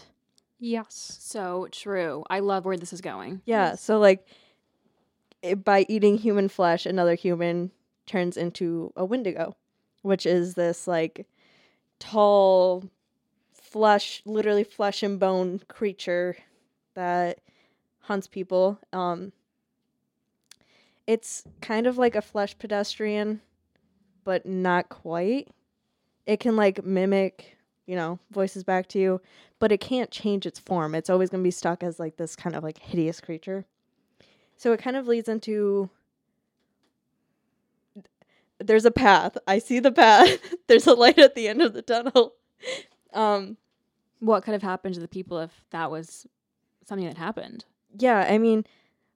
yes. 0.58 1.18
So 1.20 1.68
true. 1.70 2.24
I 2.30 2.38
love 2.40 2.64
where 2.64 2.78
this 2.78 2.92
is 2.94 3.02
going. 3.02 3.42
Yeah, 3.44 3.70
Yes. 3.70 3.82
so 3.82 3.98
like 3.98 4.26
i 5.44 5.54
by 5.54 5.84
eating 5.88 6.16
human 6.16 6.48
flesh, 6.48 6.86
another 6.86 7.14
human 7.14 7.72
turns 8.06 8.36
into 8.38 8.90
a 8.96 9.04
Wendigo, 9.04 9.54
which 10.02 10.24
is 10.24 10.54
this 10.54 10.86
like 10.86 11.26
tall, 11.98 12.84
flesh, 13.52 14.22
literally 14.24 14.64
flesh 14.64 15.02
and 15.02 15.20
bone 15.20 15.60
creature 15.68 16.36
that 16.94 17.40
hunts 18.00 18.26
people. 18.26 18.78
Um, 18.92 19.32
it's 21.12 21.44
kind 21.61 21.87
of 21.87 21.98
like 21.98 22.14
a 22.14 22.22
flesh 22.22 22.59
pedestrian, 22.59 23.42
but 24.25 24.46
not 24.46 24.88
quite. 24.88 25.48
It 26.25 26.40
can 26.40 26.57
like 26.57 26.85
mimic, 26.87 27.59
you 27.85 27.94
know, 27.96 28.18
voices 28.31 28.64
back 28.64 28.88
to 28.88 28.98
you, 28.98 29.20
but 29.59 29.72
it 29.72 29.79
can't 29.79 30.11
change 30.11 30.46
its 30.46 30.59
form. 30.59 30.94
It's 30.94 31.11
always 31.11 31.29
going 31.29 31.42
to 31.42 31.46
be 31.46 31.51
stuck 31.51 31.83
as 31.83 32.01
like 32.01 32.16
this 32.16 32.35
kind 32.35 32.57
of 32.57 32.62
like 32.62 32.79
hideous 32.79 33.20
creature. 33.20 33.66
So 34.57 34.72
it 34.72 34.81
kind 34.81 34.96
of 34.96 35.07
leads 35.07 35.29
into 35.29 35.90
there's 38.59 38.87
a 38.87 38.90
path. 38.90 39.37
I 39.46 39.59
see 39.59 39.81
the 39.81 39.92
path. 39.92 40.38
there's 40.66 40.87
a 40.87 40.94
light 40.94 41.18
at 41.18 41.35
the 41.35 41.46
end 41.46 41.61
of 41.61 41.75
the 41.75 41.83
tunnel. 41.83 42.35
Um 43.12 43.59
What 44.20 44.42
could 44.42 44.53
have 44.53 44.62
happened 44.62 44.94
to 44.94 45.01
the 45.03 45.09
people 45.09 45.38
if 45.40 45.51
that 45.68 45.90
was 45.90 46.27
something 46.87 47.07
that 47.07 47.18
happened? 47.18 47.66
yeah, 47.98 48.27
I 48.27 48.38
mean, 48.38 48.64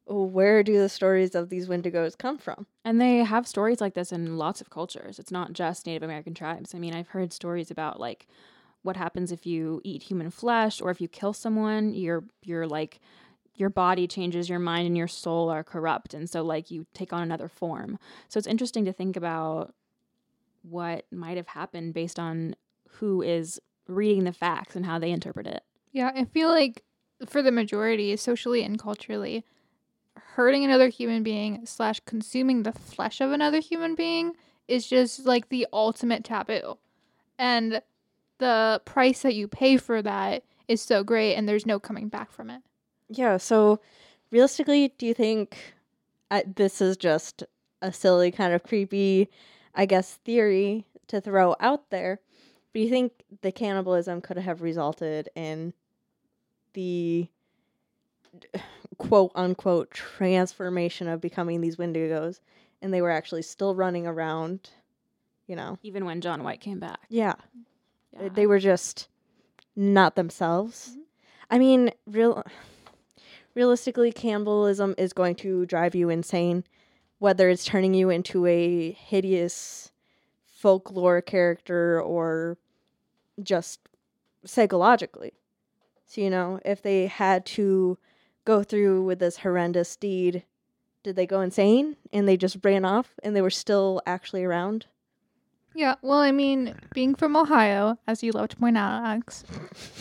where 0.07 0.63
do 0.63 0.79
the 0.79 0.89
stories 0.89 1.35
of 1.35 1.49
these 1.49 1.69
Wendigos 1.69 2.17
come 2.17 2.39
from? 2.39 2.67
And 2.85 3.01
they 3.01 3.19
have 3.19 3.47
stories 3.47 3.81
like 3.81 3.95
this 3.95 4.13
in 4.13 4.39
lots 4.39 4.61
of 4.61 4.71
cultures. 4.71 5.19
It's 5.19 5.33
not 5.33 5.53
just 5.53 5.87
Native 5.87 6.03
American 6.03 6.35
tribes. 6.35 6.75
I 6.75 6.79
mean, 6.79 6.95
I've 6.95 7.09
heard 7.09 7.33
stories 7.33 7.71
about 7.71 7.99
like 7.99 8.27
what 8.83 8.97
happens 8.97 9.33
if 9.33 9.47
you 9.47 9.81
eat 9.85 10.05
human 10.05 10.31
flesh 10.31 10.81
or 10.81 10.91
if 10.91 11.01
you 11.01 11.09
kill 11.09 11.33
someone, 11.33 11.93
your 11.93 12.25
your 12.43 12.67
like 12.67 13.01
your 13.55 13.71
body 13.71 14.07
changes, 14.07 14.49
your 14.49 14.59
mind 14.59 14.87
and 14.87 14.97
your 14.97 15.09
soul 15.09 15.49
are 15.49 15.65
corrupt 15.65 16.15
and 16.15 16.29
so 16.29 16.43
like 16.43 16.71
you 16.71 16.87
take 16.95 17.13
on 17.13 17.23
another 17.23 17.49
form. 17.49 17.99
So 18.29 18.39
it's 18.39 18.47
interesting 18.47 18.85
to 18.85 18.93
think 18.93 19.17
about 19.17 19.75
what 20.63 21.07
might 21.11 21.37
have 21.37 21.49
happened 21.49 21.95
based 21.95 22.19
on 22.19 22.55
who 22.91 23.23
is 23.23 23.61
reading 23.89 24.25
the 24.25 24.33
facts 24.33 24.77
and 24.77 24.87
how 24.87 24.99
they 24.99 25.11
interpret 25.11 25.47
it. 25.47 25.63
Yeah, 25.93 26.13
I 26.15 26.25
feel 26.25 26.49
like 26.49 26.83
for 27.27 27.41
the 27.41 27.53
majority, 27.53 28.17
socially 28.17 28.63
and 28.63 28.79
culturally, 28.79 29.45
hurting 30.35 30.65
another 30.65 30.89
human 30.89 31.23
being 31.23 31.65
slash 31.65 32.01
consuming 32.07 32.63
the 32.63 32.73
flesh 32.73 33.21
of 33.21 33.33
another 33.33 33.61
human 33.61 33.95
being 33.95 34.33
is 34.69 34.87
just 34.87 35.27
like 35.27 35.49
the 35.49 35.67
ultimate 35.73 36.25
taboo. 36.25 36.79
And 37.39 37.81
the 38.39 38.81
price 38.85 39.23
that 39.23 39.35
you 39.35 39.49
pay 39.49 39.77
for 39.77 40.03
that 40.03 40.43
is 40.69 40.83
so 40.83 41.05
great 41.05 41.35
and 41.35 41.49
there's 41.49 41.67
no 41.67 41.79
coming 41.79 42.09
back 42.09 42.31
from 42.31 42.51
it. 42.51 42.63
Yeah, 43.09 43.37
so 43.37 43.81
realistically, 44.31 44.93
do 44.99 45.07
you 45.07 45.15
think 45.15 45.75
uh, 46.31 46.43
this 46.57 46.81
is 46.81 46.97
just 46.97 47.45
a 47.83 47.93
silly, 47.93 48.31
kind 48.31 48.53
of 48.53 48.63
creepy, 48.63 49.31
I 49.75 49.87
guess, 49.87 50.15
theory 50.25 50.87
to 51.09 51.21
throw 51.21 51.55
out 51.61 51.91
there? 51.91 52.21
But 52.73 52.81
do 52.81 52.85
you 52.85 52.91
think 52.91 53.13
the 53.43 53.53
cannibalism 53.53 54.21
could 54.21 54.39
have 54.39 54.61
resulted 54.61 55.29
in 55.35 55.73
the 56.75 57.29
quote 58.99 59.33
unquote 59.35 59.91
transformation 59.91 61.09
of 61.09 61.21
becoming 61.21 61.61
these 61.61 61.77
Wendigos 61.77 62.41
and 62.83 62.93
they 62.93 63.03
were 63.03 63.11
actually 63.11 63.43
still 63.43 63.75
running 63.75 64.07
around, 64.07 64.71
you 65.47 65.57
know? 65.57 65.79
Even 65.83 66.05
when 66.05 66.21
John 66.21 66.43
White 66.43 66.61
came 66.61 66.79
back. 66.79 67.01
Yeah. 67.09 67.35
Yeah. 68.13 68.29
They 68.35 68.47
were 68.47 68.59
just 68.59 69.09
not 69.75 70.15
themselves. 70.17 70.97
Mhm. 70.97 71.03
I 71.51 71.59
mean, 71.59 71.91
real 72.07 72.43
realistically, 73.55 74.13
cannibalism 74.13 74.95
is 74.99 75.13
going 75.13 75.35
to 75.37 75.65
drive 75.67 75.95
you 75.95 76.11
insane, 76.11 76.65
whether 77.19 77.49
it's 77.49 77.65
turning 77.65 77.95
you 77.95 78.11
into 78.11 78.47
a 78.47 78.93
hideous 78.93 79.91
folklore 80.45 81.23
character 81.23 82.01
or 82.01 82.59
just 83.43 83.81
psychologically. 84.45 85.33
So, 86.07 86.21
you 86.21 86.31
know, 86.31 86.61
if 86.65 86.83
they 86.83 87.07
had 87.07 87.45
to 87.47 87.99
go 88.47 88.63
through 88.63 89.03
with 89.03 89.19
this 89.19 89.39
horrendous 89.39 89.95
deed, 89.97 90.45
did 91.03 91.17
they 91.17 91.27
go 91.27 91.43
insane 91.43 91.97
and 92.13 92.27
they 92.27 92.39
just 92.39 92.57
ran 92.65 92.87
off 92.87 93.13
and 93.23 93.37
they 93.37 93.43
were 93.43 93.51
still 93.51 94.01
actually 94.07 94.45
around? 94.45 94.87
Yeah, 95.75 95.97
well, 96.01 96.21
I 96.21 96.33
mean, 96.33 96.75
being 96.95 97.15
from 97.15 97.37
Ohio, 97.37 97.99
as 98.07 98.23
you 98.23 98.33
love 98.33 98.49
to 98.49 98.57
point 98.57 98.79
out, 98.79 99.05
Alex, 99.05 99.45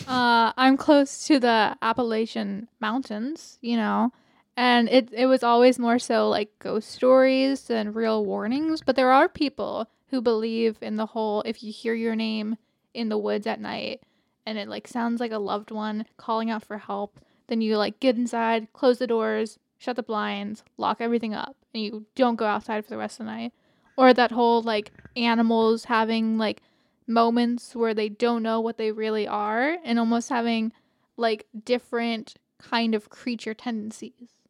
uh, 0.07 0.53
I'm 0.55 0.77
close 0.77 1.27
to 1.27 1.37
the 1.37 1.75
Appalachian 1.81 2.69
Mountains, 2.79 3.59
you 3.61 3.75
know, 3.75 4.13
and 4.55 4.87
it 4.87 5.09
it 5.11 5.25
was 5.25 5.43
always 5.43 5.77
more 5.77 5.99
so 5.99 6.29
like 6.29 6.57
ghost 6.59 6.89
stories 6.91 7.63
than 7.63 7.91
real 7.91 8.23
warnings. 8.25 8.81
But 8.85 8.95
there 8.95 9.11
are 9.11 9.27
people 9.27 9.89
who 10.11 10.21
believe 10.21 10.77
in 10.81 10.95
the 10.95 11.07
whole 11.07 11.41
if 11.41 11.61
you 11.61 11.73
hear 11.73 11.93
your 11.93 12.15
name 12.15 12.55
in 12.93 13.09
the 13.09 13.17
woods 13.17 13.45
at 13.45 13.59
night 13.59 14.01
and 14.45 14.57
it 14.57 14.69
like 14.69 14.87
sounds 14.87 15.19
like 15.19 15.33
a 15.33 15.39
loved 15.39 15.71
one 15.71 16.05
calling 16.15 16.49
out 16.49 16.63
for 16.63 16.77
help, 16.77 17.19
then 17.47 17.61
you 17.61 17.77
like 17.77 17.99
get 17.99 18.15
inside, 18.15 18.71
close 18.73 18.99
the 18.99 19.07
doors, 19.07 19.59
shut 19.77 19.95
the 19.95 20.03
blinds, 20.03 20.63
lock 20.77 20.97
everything 20.99 21.33
up, 21.33 21.55
and 21.73 21.83
you 21.83 22.05
don't 22.15 22.35
go 22.35 22.45
outside 22.45 22.83
for 22.83 22.89
the 22.89 22.97
rest 22.97 23.19
of 23.19 23.25
the 23.25 23.31
night. 23.31 23.53
Or 23.97 24.13
that 24.13 24.31
whole 24.31 24.61
like 24.61 24.91
animals 25.15 25.85
having 25.85 26.37
like 26.37 26.61
moments 27.07 27.75
where 27.75 27.93
they 27.93 28.09
don't 28.09 28.43
know 28.43 28.59
what 28.59 28.77
they 28.77 28.91
really 28.91 29.27
are 29.27 29.77
and 29.83 29.99
almost 29.99 30.29
having 30.29 30.73
like 31.17 31.45
different 31.63 32.35
kind 32.57 32.95
of 32.95 33.09
creature 33.09 33.53
tendencies. 33.53 34.41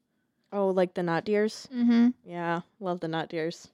Oh, 0.52 0.70
like 0.70 0.94
the 0.94 1.04
not 1.04 1.26
deers? 1.26 1.68
Mm-hmm. 1.74 2.10
Yeah, 2.24 2.62
love 2.80 3.02
the 3.02 3.08
nut 3.08 3.30
deers. 3.30 3.70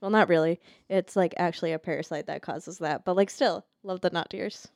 Well, 0.00 0.10
not 0.10 0.28
really. 0.28 0.60
It's 0.88 1.16
like 1.16 1.34
actually 1.38 1.72
a 1.72 1.78
parasite 1.78 2.26
that 2.26 2.42
causes 2.42 2.78
that, 2.78 3.04
but 3.04 3.16
like 3.16 3.30
still, 3.30 3.64
love 3.82 4.00
the 4.00 4.10
nut 4.10 4.28
deers. 4.28 4.68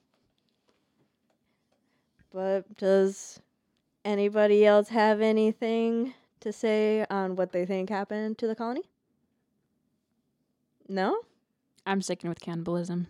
But 2.32 2.76
does 2.76 3.40
anybody 4.04 4.64
else 4.64 4.88
have 4.88 5.20
anything 5.20 6.14
to 6.40 6.52
say 6.52 7.04
on 7.10 7.36
what 7.36 7.52
they 7.52 7.66
think 7.66 7.90
happened 7.90 8.38
to 8.38 8.46
the 8.46 8.54
colony? 8.54 8.82
No? 10.88 11.20
I'm 11.86 12.02
sticking 12.02 12.28
with 12.28 12.40
cannibalism. 12.40 13.08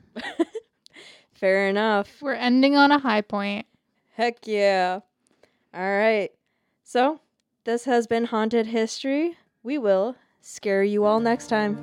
Fair 1.34 1.68
enough. 1.68 2.20
We're 2.20 2.34
ending 2.34 2.76
on 2.76 2.90
a 2.90 2.98
high 2.98 3.20
point. 3.20 3.66
Heck 4.14 4.46
yeah. 4.46 5.00
All 5.72 5.80
right. 5.98 6.30
So, 6.82 7.20
this 7.64 7.84
has 7.84 8.06
been 8.06 8.24
Haunted 8.24 8.66
History. 8.66 9.36
We 9.62 9.78
will 9.78 10.16
scare 10.40 10.82
you 10.82 11.04
all 11.04 11.20
next 11.20 11.48
time. 11.48 11.76